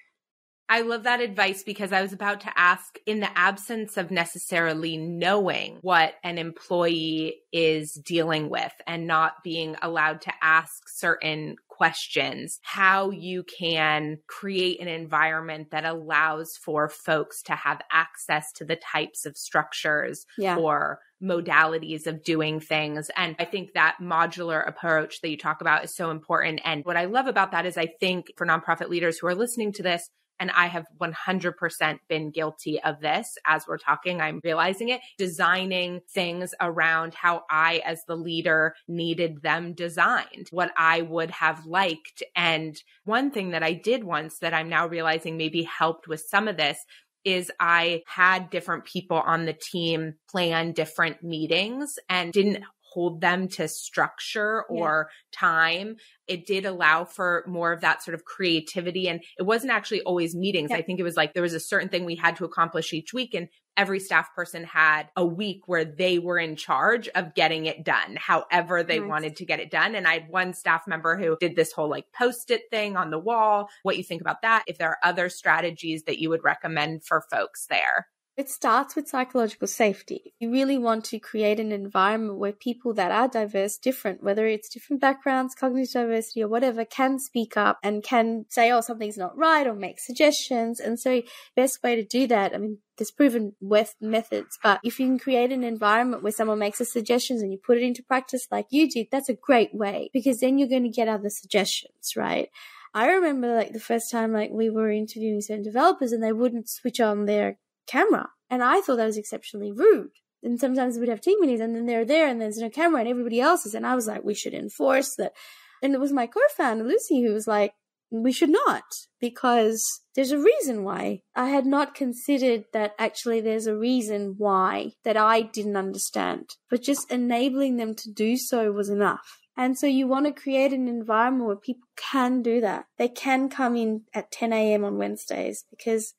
I 0.67 0.81
love 0.81 1.03
that 1.03 1.21
advice 1.21 1.63
because 1.63 1.93
I 1.93 2.01
was 2.01 2.11
about 2.11 2.41
to 2.41 2.51
ask 2.55 2.97
in 3.05 3.19
the 3.19 3.37
absence 3.37 3.97
of 3.97 4.09
necessarily 4.09 4.97
knowing 4.97 5.77
what 5.81 6.15
an 6.23 6.37
employee 6.37 7.35
is 7.51 7.93
dealing 7.93 8.49
with 8.49 8.73
and 8.87 9.05
not 9.05 9.43
being 9.43 9.75
allowed 9.81 10.21
to 10.21 10.33
ask 10.41 10.83
certain 10.87 11.57
questions, 11.67 12.59
how 12.63 13.11
you 13.11 13.43
can 13.43 14.17
create 14.27 14.79
an 14.79 14.87
environment 14.87 15.71
that 15.71 15.85
allows 15.85 16.57
for 16.57 16.89
folks 16.89 17.43
to 17.43 17.53
have 17.53 17.81
access 17.91 18.51
to 18.53 18.65
the 18.65 18.77
types 18.77 19.25
of 19.25 19.37
structures 19.37 20.25
yeah. 20.37 20.57
or 20.57 20.99
modalities 21.21 22.07
of 22.07 22.23
doing 22.23 22.59
things. 22.59 23.09
And 23.15 23.35
I 23.39 23.45
think 23.45 23.73
that 23.73 23.97
modular 24.01 24.67
approach 24.67 25.21
that 25.21 25.29
you 25.29 25.37
talk 25.37 25.61
about 25.61 25.83
is 25.83 25.95
so 25.95 26.11
important. 26.11 26.61
And 26.63 26.83
what 26.85 26.97
I 26.97 27.05
love 27.05 27.27
about 27.27 27.51
that 27.51 27.65
is 27.65 27.77
I 27.77 27.87
think 27.99 28.27
for 28.37 28.47
nonprofit 28.47 28.89
leaders 28.89 29.19
who 29.19 29.27
are 29.27 29.35
listening 29.35 29.71
to 29.73 29.83
this, 29.83 30.09
and 30.39 30.51
I 30.51 30.67
have 30.67 30.85
100% 30.99 31.99
been 32.07 32.31
guilty 32.31 32.81
of 32.81 32.99
this 32.99 33.37
as 33.45 33.65
we're 33.67 33.77
talking. 33.77 34.21
I'm 34.21 34.41
realizing 34.43 34.89
it, 34.89 35.01
designing 35.17 36.01
things 36.13 36.53
around 36.61 37.13
how 37.13 37.43
I, 37.49 37.81
as 37.85 38.03
the 38.07 38.15
leader, 38.15 38.75
needed 38.87 39.41
them 39.41 39.73
designed, 39.73 40.47
what 40.51 40.71
I 40.77 41.01
would 41.01 41.31
have 41.31 41.65
liked. 41.65 42.23
And 42.35 42.75
one 43.03 43.31
thing 43.31 43.51
that 43.51 43.63
I 43.63 43.73
did 43.73 44.03
once 44.03 44.39
that 44.39 44.53
I'm 44.53 44.69
now 44.69 44.87
realizing 44.87 45.37
maybe 45.37 45.63
helped 45.63 46.07
with 46.07 46.21
some 46.21 46.47
of 46.47 46.57
this 46.57 46.77
is 47.25 47.51
I 47.59 48.03
had 48.05 48.51
different 48.51 48.85
people 48.85 49.17
on 49.17 49.45
the 49.45 49.53
team 49.53 50.13
plan 50.29 50.73
different 50.73 51.23
meetings 51.23 51.95
and 52.07 52.31
didn't 52.31 52.63
hold 52.95 53.19
them 53.19 53.49
to 53.49 53.67
structure 53.67 54.63
or 54.69 55.09
yeah. 55.09 55.37
time. 55.37 55.97
It 56.27 56.45
did 56.47 56.65
allow 56.65 57.03
for 57.03 57.43
more 57.45 57.73
of 57.73 57.81
that 57.81 58.01
sort 58.01 58.15
of 58.15 58.23
creativity. 58.23 59.09
And 59.09 59.21
it 59.37 59.43
wasn't 59.43 59.73
actually 59.73 60.01
always 60.03 60.33
meetings. 60.33 60.71
Yeah. 60.71 60.77
I 60.77 60.81
think 60.81 61.01
it 61.01 61.03
was 61.03 61.17
like 61.17 61.33
there 61.33 61.43
was 61.43 61.53
a 61.53 61.59
certain 61.59 61.89
thing 61.89 62.05
we 62.05 62.15
had 62.15 62.37
to 62.37 62.45
accomplish 62.45 62.93
each 62.93 63.13
week. 63.13 63.33
And 63.33 63.49
every 63.75 63.99
staff 63.99 64.33
person 64.33 64.63
had 64.63 65.09
a 65.17 65.25
week 65.25 65.63
where 65.65 65.83
they 65.83 66.19
were 66.19 66.39
in 66.39 66.55
charge 66.55 67.09
of 67.09 67.35
getting 67.35 67.65
it 67.65 67.83
done, 67.83 68.15
however 68.15 68.81
they 68.81 68.99
nice. 68.99 69.09
wanted 69.09 69.35
to 69.35 69.45
get 69.45 69.59
it 69.59 69.69
done. 69.69 69.93
And 69.93 70.07
I 70.07 70.13
had 70.13 70.29
one 70.29 70.53
staff 70.53 70.87
member 70.87 71.17
who 71.17 71.35
did 71.41 71.57
this 71.57 71.73
whole 71.73 71.89
like 71.89 72.05
post 72.17 72.49
it 72.49 72.61
thing 72.71 72.95
on 72.95 73.11
the 73.11 73.19
wall. 73.19 73.67
What 73.83 73.97
you 73.97 74.03
think 74.03 74.21
about 74.21 74.41
that? 74.43 74.63
If 74.67 74.77
there 74.77 74.91
are 74.91 74.99
other 75.03 75.27
strategies 75.27 76.03
that 76.03 76.19
you 76.19 76.29
would 76.29 76.45
recommend 76.45 77.03
for 77.03 77.25
folks 77.29 77.65
there. 77.65 78.07
It 78.37 78.49
starts 78.49 78.97
with 78.97 79.07
psychological 79.07 79.67
safety. 79.67 80.33
You 80.39 80.51
really 80.51 80.77
want 80.77 81.05
to 81.05 81.19
create 81.19 81.57
an 81.57 81.71
environment 81.71 82.37
where 82.37 82.51
people 82.51 82.93
that 82.95 83.09
are 83.09 83.29
diverse, 83.29 83.77
different, 83.77 84.21
whether 84.21 84.45
it's 84.45 84.67
different 84.67 85.01
backgrounds, 85.01 85.55
cognitive 85.55 85.93
diversity, 85.93 86.43
or 86.43 86.49
whatever, 86.49 86.83
can 86.83 87.17
speak 87.17 87.55
up 87.55 87.79
and 87.81 88.03
can 88.03 88.45
say, 88.49 88.71
oh, 88.71 88.81
something's 88.81 89.17
not 89.17 89.37
right 89.37 89.65
or 89.65 89.73
make 89.73 90.01
suggestions. 90.01 90.81
And 90.81 90.99
so, 90.99 91.21
best 91.55 91.81
way 91.81 91.95
to 91.95 92.03
do 92.03 92.27
that, 92.27 92.53
I 92.53 92.57
mean, 92.57 92.79
there's 92.97 93.11
proven 93.11 93.53
methods, 94.01 94.59
but 94.61 94.81
if 94.83 94.99
you 94.99 95.07
can 95.07 95.19
create 95.19 95.53
an 95.53 95.63
environment 95.63 96.21
where 96.21 96.31
someone 96.31 96.59
makes 96.59 96.81
a 96.81 96.85
suggestions 96.85 97.41
and 97.41 97.53
you 97.53 97.57
put 97.57 97.77
it 97.77 97.83
into 97.83 98.03
practice 98.03 98.47
like 98.51 98.67
you 98.69 98.89
did, 98.89 99.07
that's 99.11 99.29
a 99.29 99.33
great 99.33 99.73
way 99.73 100.09
because 100.13 100.41
then 100.41 100.57
you're 100.57 100.69
going 100.69 100.83
to 100.83 100.89
get 100.89 101.07
other 101.07 101.29
suggestions, 101.29 102.15
right? 102.17 102.49
I 102.93 103.07
remember 103.07 103.53
like 103.53 103.73
the 103.73 103.79
first 103.79 104.09
time 104.09 104.31
like 104.31 104.51
we 104.51 104.69
were 104.69 104.89
interviewing 104.89 105.41
certain 105.41 105.63
developers 105.63 106.13
and 106.13 106.23
they 106.23 106.31
wouldn't 106.31 106.69
switch 106.69 107.01
on 107.01 107.25
their 107.25 107.57
camera. 107.87 108.29
And 108.49 108.63
I 108.63 108.81
thought 108.81 108.97
that 108.97 109.05
was 109.05 109.17
exceptionally 109.17 109.71
rude. 109.71 110.11
And 110.43 110.59
sometimes 110.59 110.97
we'd 110.97 111.09
have 111.09 111.21
team 111.21 111.39
meetings 111.41 111.59
and 111.59 111.75
then 111.75 111.87
they're 111.87 112.05
there 112.05 112.27
and 112.27 112.39
there's 112.39 112.57
no 112.57 112.69
camera 112.69 112.99
and 112.99 113.09
everybody 113.09 113.41
else 113.41 113.65
is. 113.65 113.73
And 113.73 113.85
I 113.85 113.95
was 113.95 114.07
like, 114.07 114.23
we 114.23 114.35
should 114.35 114.53
enforce 114.53 115.15
that. 115.15 115.33
And 115.81 115.93
it 115.93 115.99
was 115.99 116.13
my 116.13 116.27
co-founder, 116.27 116.83
Lucy, 116.83 117.23
who 117.23 117.33
was 117.33 117.47
like, 117.47 117.73
we 118.11 118.31
should 118.31 118.51
not 118.51 118.83
because 119.19 120.01
there's 120.15 120.31
a 120.31 120.37
reason 120.37 120.83
why. 120.83 121.21
I 121.35 121.49
had 121.49 121.65
not 121.65 121.95
considered 121.95 122.65
that 122.73 122.93
actually 122.99 123.41
there's 123.41 123.67
a 123.67 123.75
reason 123.75 124.35
why 124.37 124.91
that 125.03 125.17
I 125.17 125.41
didn't 125.41 125.75
understand, 125.75 126.51
but 126.69 126.83
just 126.83 127.11
enabling 127.11 127.77
them 127.77 127.95
to 127.95 128.11
do 128.11 128.37
so 128.37 128.71
was 128.71 128.89
enough. 128.89 129.39
And 129.57 129.77
so 129.77 129.87
you 129.87 130.07
want 130.07 130.25
to 130.25 130.41
create 130.41 130.73
an 130.73 130.87
environment 130.87 131.47
where 131.47 131.55
people 131.55 131.87
can 131.95 132.41
do 132.41 132.59
that. 132.61 132.85
They 132.97 133.07
can 133.07 133.49
come 133.49 133.75
in 133.75 134.01
at 134.13 134.31
10 134.31 134.51
a.m. 134.51 134.83
on 134.83 134.97
Wednesdays 134.97 135.65
because 135.69 136.13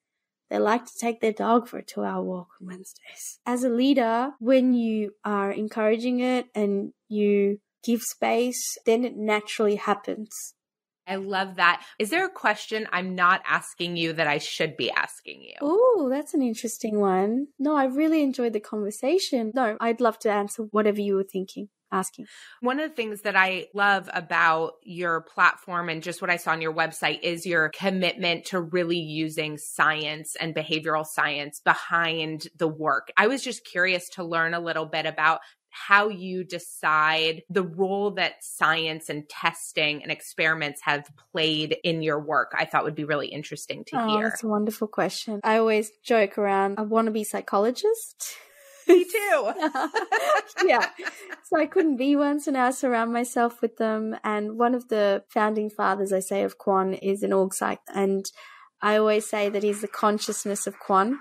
they 0.51 0.59
like 0.59 0.85
to 0.85 0.93
take 1.01 1.21
their 1.21 1.33
dog 1.33 1.69
for 1.69 1.79
a 1.79 1.85
two 1.85 2.05
hour 2.05 2.23
walk 2.23 2.49
on 2.61 2.69
Wednesdays. 2.69 3.41
As 3.45 3.65
a 3.65 3.69
leader, 3.69 4.31
when 4.39 4.75
you 4.75 5.13
are 5.25 5.51
encouraging 5.51 6.21
it 6.21 6.47
and 6.55 6.93
you 7.09 7.61
give 7.85 8.03
space, 8.03 8.77
then 8.85 9.05
it 9.05 9.17
naturally 9.17 9.77
happens. 9.77 10.55
I 11.07 11.16
love 11.16 11.57
that. 11.57 11.85
Is 11.99 12.11
there 12.11 12.27
a 12.27 12.31
question 12.31 12.87
I'm 12.92 13.14
not 13.14 13.42
asking 13.47 13.97
you 13.97 14.12
that 14.14 14.27
I 14.27 14.38
should 14.38 14.77
be 14.77 14.90
asking 14.90 15.42
you? 15.42 15.55
Oh, 15.61 16.09
that's 16.11 16.35
an 16.35 16.42
interesting 16.42 17.01
one. 17.01 17.49
No, 17.59 17.77
I 17.77 17.85
really 17.85 18.23
enjoyed 18.23 18.53
the 18.53 18.61
conversation. 18.61 19.53
No, 19.55 19.77
I'd 19.81 20.01
love 20.01 20.19
to 20.21 20.31
answer 20.31 20.64
whatever 20.64 21.01
you 21.01 21.14
were 21.14 21.25
thinking 21.25 21.69
asking. 21.92 22.27
One 22.61 22.81
of 22.81 22.90
the 22.90 22.95
things 22.95 23.23
that 23.23 23.37
I 23.37 23.66
love 23.75 24.09
about 24.12 24.73
your 24.83 25.23
platform 25.23 25.88
and 25.88 26.03
just 26.03 26.21
what 26.21 26.31
I 26.31 26.37
saw 26.37 26.53
on 26.53 26.61
your 26.61 26.75
website 26.75 27.21
is 27.23 27.47
your 27.47 27.71
commitment 27.71 28.47
to 28.47 28.61
really 28.61 28.99
using 28.99 29.59
science 29.59 30.37
and 30.37 30.55
behavioral 30.55 31.07
science 31.07 31.61
behind 31.64 32.49
the 32.57 32.69
work. 32.69 33.12
I 33.16 33.27
was 33.29 33.42
just 33.42 33.64
curious 33.64 34.09
to 34.11 34.25
learn 34.25 34.55
a 34.55 34.61
little 34.61 34.87
bit 34.87 35.07
about 35.07 35.40
how 35.77 36.09
you 36.09 36.43
decide 36.43 37.43
the 37.51 37.62
role 37.62 38.12
that 38.12 38.43
science 38.43 39.09
and 39.09 39.29
testing 39.29 40.03
and 40.03 40.11
experiments 40.11 40.81
have 40.83 41.11
played 41.33 41.77
in 41.85 42.03
your 42.03 42.19
work. 42.19 42.53
I 42.59 42.65
thought 42.65 42.85
would 42.85 42.95
be 42.95 43.05
really 43.05 43.29
interesting 43.29 43.85
to 43.89 44.01
oh, 44.01 44.09
hear. 44.09 44.31
That's 44.31 44.43
a 44.43 44.49
wonderful 44.49 44.89
question. 44.89 45.41
I 45.45 45.59
always 45.59 45.91
joke 46.03 46.39
around, 46.39 46.79
I 46.79 46.83
want 46.83 47.07
to 47.07 47.12
be 47.12 47.23
a 47.23 47.27
psychologist. 47.27 48.37
Me 48.89 49.05
too. 49.05 49.53
yeah. 50.65 50.89
So 51.45 51.59
I 51.59 51.67
couldn't 51.67 51.97
be 51.97 52.17
one, 52.17 52.41
so 52.41 52.53
now 52.53 52.67
I 52.67 52.71
surround 52.71 53.12
myself 53.12 53.61
with 53.61 53.77
them. 53.77 54.17
And 54.25 54.59
one 54.59 54.75
of 54.75 54.89
the 54.89 55.25
founding 55.29 55.69
fathers, 55.71 56.12
I 56.12 56.21
say, 56.21 56.43
of 56.43 56.57
Quan 56.57 56.95
is 56.95 57.23
an 57.23 57.33
org 57.33 57.53
psych. 57.53 57.81
And 57.93 58.25
I 58.81 58.97
always 58.97 59.29
say 59.29 59.49
that 59.51 59.62
he's 59.62 59.81
the 59.81 59.89
consciousness 59.89 60.67
of 60.67 60.79
Quan. 60.79 61.19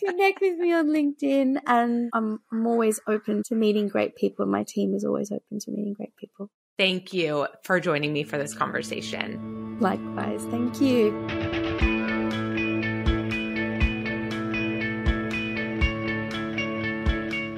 Connect 0.04 0.40
with 0.40 0.58
me 0.58 0.72
on 0.72 0.88
LinkedIn, 0.88 1.60
and 1.64 2.10
I'm, 2.12 2.40
I'm 2.50 2.66
always 2.66 2.98
open 3.06 3.44
to 3.44 3.54
meeting 3.54 3.86
great 3.86 4.16
people. 4.16 4.46
My 4.46 4.64
team 4.64 4.96
is 4.96 5.04
always 5.04 5.30
open 5.30 5.60
to 5.60 5.70
meeting 5.70 5.92
great 5.92 6.16
people. 6.16 6.50
Thank 6.76 7.14
you 7.14 7.46
for 7.62 7.78
joining 7.78 8.12
me 8.12 8.24
for 8.24 8.36
this 8.36 8.52
conversation. 8.52 9.65
Likewise. 9.80 10.42
Thank 10.50 10.80
you. 10.80 11.12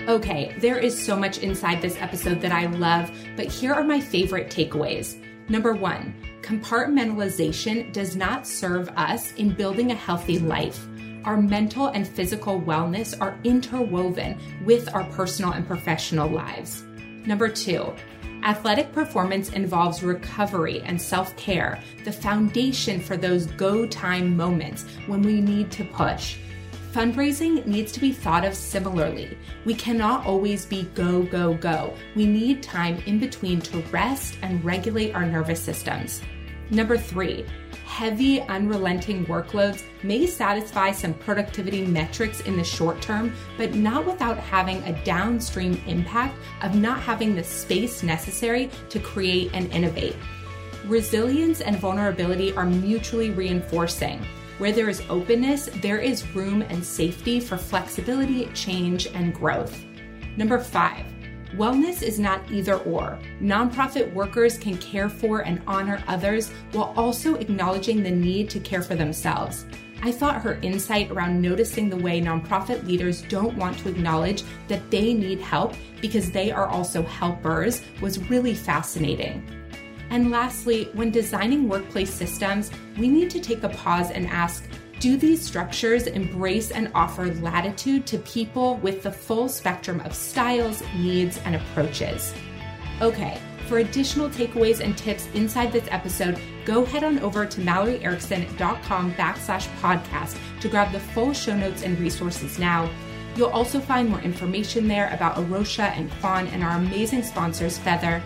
Okay, 0.08 0.54
there 0.58 0.78
is 0.78 0.98
so 0.98 1.14
much 1.14 1.38
inside 1.38 1.82
this 1.82 2.00
episode 2.00 2.40
that 2.40 2.50
I 2.50 2.64
love, 2.64 3.10
but 3.36 3.46
here 3.46 3.74
are 3.74 3.84
my 3.84 4.00
favorite 4.00 4.48
takeaways. 4.48 5.22
Number 5.50 5.74
one, 5.74 6.14
compartmentalization 6.40 7.92
does 7.92 8.16
not 8.16 8.46
serve 8.46 8.88
us 8.96 9.32
in 9.34 9.50
building 9.50 9.90
a 9.90 9.94
healthy 9.94 10.38
life. 10.38 10.86
Our 11.24 11.36
mental 11.36 11.88
and 11.88 12.08
physical 12.08 12.58
wellness 12.58 13.14
are 13.20 13.38
interwoven 13.44 14.40
with 14.64 14.94
our 14.94 15.04
personal 15.10 15.52
and 15.52 15.66
professional 15.66 16.30
lives. 16.30 16.84
Number 17.26 17.50
two, 17.50 17.92
Athletic 18.44 18.92
performance 18.92 19.50
involves 19.50 20.02
recovery 20.02 20.80
and 20.82 21.00
self 21.00 21.36
care, 21.36 21.82
the 22.04 22.12
foundation 22.12 23.00
for 23.00 23.16
those 23.16 23.46
go 23.46 23.86
time 23.86 24.36
moments 24.36 24.84
when 25.06 25.22
we 25.22 25.40
need 25.40 25.70
to 25.72 25.84
push. 25.84 26.38
Fundraising 26.92 27.66
needs 27.66 27.92
to 27.92 28.00
be 28.00 28.12
thought 28.12 28.44
of 28.44 28.54
similarly. 28.54 29.36
We 29.64 29.74
cannot 29.74 30.24
always 30.24 30.64
be 30.64 30.84
go, 30.94 31.22
go, 31.22 31.54
go. 31.54 31.94
We 32.16 32.26
need 32.26 32.62
time 32.62 33.02
in 33.06 33.18
between 33.18 33.60
to 33.62 33.80
rest 33.90 34.38
and 34.42 34.64
regulate 34.64 35.14
our 35.14 35.26
nervous 35.26 35.60
systems. 35.60 36.22
Number 36.70 36.96
three, 36.96 37.44
heavy, 37.88 38.42
unrelenting 38.42 39.24
workloads 39.26 39.82
may 40.02 40.26
satisfy 40.26 40.92
some 40.92 41.14
productivity 41.14 41.84
metrics 41.84 42.40
in 42.42 42.56
the 42.56 42.62
short 42.62 43.00
term, 43.00 43.32
but 43.56 43.74
not 43.74 44.04
without 44.04 44.38
having 44.38 44.76
a 44.82 45.04
downstream 45.04 45.80
impact 45.86 46.36
of 46.62 46.74
not 46.74 47.00
having 47.00 47.34
the 47.34 47.42
space 47.42 48.02
necessary 48.02 48.70
to 48.90 49.00
create 49.00 49.50
and 49.54 49.72
innovate. 49.72 50.14
Resilience 50.86 51.60
and 51.62 51.78
vulnerability 51.78 52.54
are 52.54 52.66
mutually 52.66 53.30
reinforcing. 53.30 54.24
Where 54.58 54.72
there 54.72 54.88
is 54.88 55.02
openness, 55.08 55.70
there 55.82 55.98
is 55.98 56.34
room 56.34 56.62
and 56.62 56.84
safety 56.84 57.40
for 57.40 57.56
flexibility, 57.56 58.46
change, 58.54 59.06
and 59.08 59.34
growth. 59.34 59.84
Number 60.36 60.58
five, 60.58 61.04
Wellness 61.56 62.02
is 62.02 62.18
not 62.18 62.50
either 62.50 62.76
or. 62.78 63.18
Nonprofit 63.40 64.12
workers 64.12 64.58
can 64.58 64.76
care 64.78 65.08
for 65.08 65.40
and 65.40 65.62
honor 65.66 66.02
others 66.06 66.50
while 66.72 66.92
also 66.96 67.36
acknowledging 67.36 68.02
the 68.02 68.10
need 68.10 68.50
to 68.50 68.60
care 68.60 68.82
for 68.82 68.94
themselves. 68.94 69.64
I 70.02 70.12
thought 70.12 70.42
her 70.42 70.58
insight 70.62 71.10
around 71.10 71.40
noticing 71.40 71.88
the 71.88 71.96
way 71.96 72.20
nonprofit 72.20 72.86
leaders 72.86 73.22
don't 73.22 73.56
want 73.56 73.78
to 73.78 73.88
acknowledge 73.88 74.44
that 74.68 74.90
they 74.90 75.12
need 75.12 75.40
help 75.40 75.74
because 76.00 76.30
they 76.30 76.52
are 76.52 76.68
also 76.68 77.02
helpers 77.02 77.82
was 78.00 78.30
really 78.30 78.54
fascinating. 78.54 79.42
And 80.10 80.30
lastly, 80.30 80.90
when 80.92 81.10
designing 81.10 81.68
workplace 81.68 82.12
systems, 82.12 82.70
we 82.96 83.08
need 83.08 83.30
to 83.30 83.40
take 83.40 83.62
a 83.62 83.68
pause 83.68 84.10
and 84.10 84.26
ask 84.28 84.64
do 85.00 85.16
these 85.16 85.40
structures 85.40 86.06
embrace 86.06 86.70
and 86.70 86.90
offer 86.94 87.32
latitude 87.36 88.06
to 88.08 88.18
people 88.18 88.76
with 88.78 89.02
the 89.02 89.12
full 89.12 89.48
spectrum 89.48 90.00
of 90.00 90.14
styles, 90.14 90.82
needs, 90.96 91.38
and 91.44 91.54
approaches? 91.54 92.34
Okay, 93.00 93.40
for 93.68 93.78
additional 93.78 94.28
takeaways 94.30 94.80
and 94.80 94.96
tips 94.96 95.28
inside 95.34 95.70
this 95.70 95.86
episode, 95.90 96.40
go 96.64 96.84
head 96.84 97.04
on 97.04 97.18
over 97.20 97.46
to 97.46 97.60
malloryerickson.com 97.60 99.12
backslash 99.14 99.68
podcast 99.80 100.36
to 100.60 100.68
grab 100.68 100.90
the 100.90 101.00
full 101.00 101.32
show 101.32 101.56
notes 101.56 101.82
and 101.82 101.98
resources 102.00 102.58
now. 102.58 102.90
You'll 103.36 103.50
also 103.50 103.78
find 103.78 104.08
more 104.08 104.20
information 104.20 104.88
there 104.88 105.12
about 105.14 105.36
Arosha 105.36 105.96
and 105.96 106.10
Quan 106.20 106.48
and 106.48 106.64
our 106.64 106.76
amazing 106.76 107.22
sponsors, 107.22 107.78
Feather, 107.78 108.22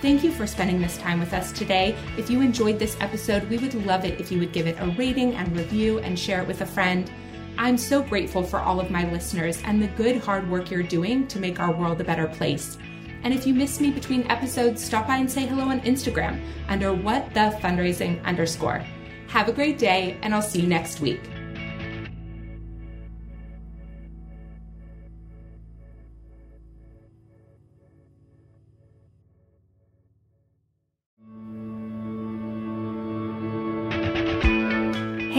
Thank 0.00 0.24
you 0.24 0.32
for 0.32 0.46
spending 0.46 0.80
this 0.80 0.96
time 0.96 1.20
with 1.20 1.34
us 1.34 1.52
today. 1.52 1.94
If 2.16 2.30
you 2.30 2.40
enjoyed 2.40 2.78
this 2.78 2.96
episode, 3.00 3.46
we 3.50 3.58
would 3.58 3.74
love 3.84 4.06
it 4.06 4.18
if 4.18 4.32
you 4.32 4.38
would 4.38 4.52
give 4.52 4.66
it 4.66 4.80
a 4.80 4.86
rating 4.96 5.34
and 5.34 5.54
review 5.54 5.98
and 5.98 6.18
share 6.18 6.40
it 6.40 6.48
with 6.48 6.62
a 6.62 6.66
friend. 6.66 7.12
I'm 7.58 7.76
so 7.76 8.02
grateful 8.02 8.42
for 8.42 8.60
all 8.60 8.80
of 8.80 8.90
my 8.90 9.10
listeners 9.12 9.60
and 9.66 9.82
the 9.82 9.88
good 9.88 10.16
hard 10.16 10.50
work 10.50 10.70
you're 10.70 10.82
doing 10.82 11.28
to 11.28 11.38
make 11.38 11.60
our 11.60 11.70
world 11.70 12.00
a 12.00 12.04
better 12.04 12.28
place. 12.28 12.78
And 13.24 13.34
if 13.34 13.46
you 13.46 13.52
miss 13.52 13.78
me 13.78 13.90
between 13.90 14.22
episodes, 14.30 14.82
stop 14.82 15.06
by 15.06 15.18
and 15.18 15.30
say 15.30 15.44
hello 15.44 15.64
on 15.64 15.82
Instagram 15.82 16.40
under 16.68 16.94
what 16.94 17.34
the 17.34 17.54
fundraising 17.60 18.24
underscore. 18.24 18.82
Have 19.28 19.48
a 19.48 19.52
great 19.52 19.76
day, 19.78 20.18
and 20.22 20.34
I'll 20.34 20.40
see 20.40 20.62
you 20.62 20.66
next 20.66 21.00
week. 21.00 21.20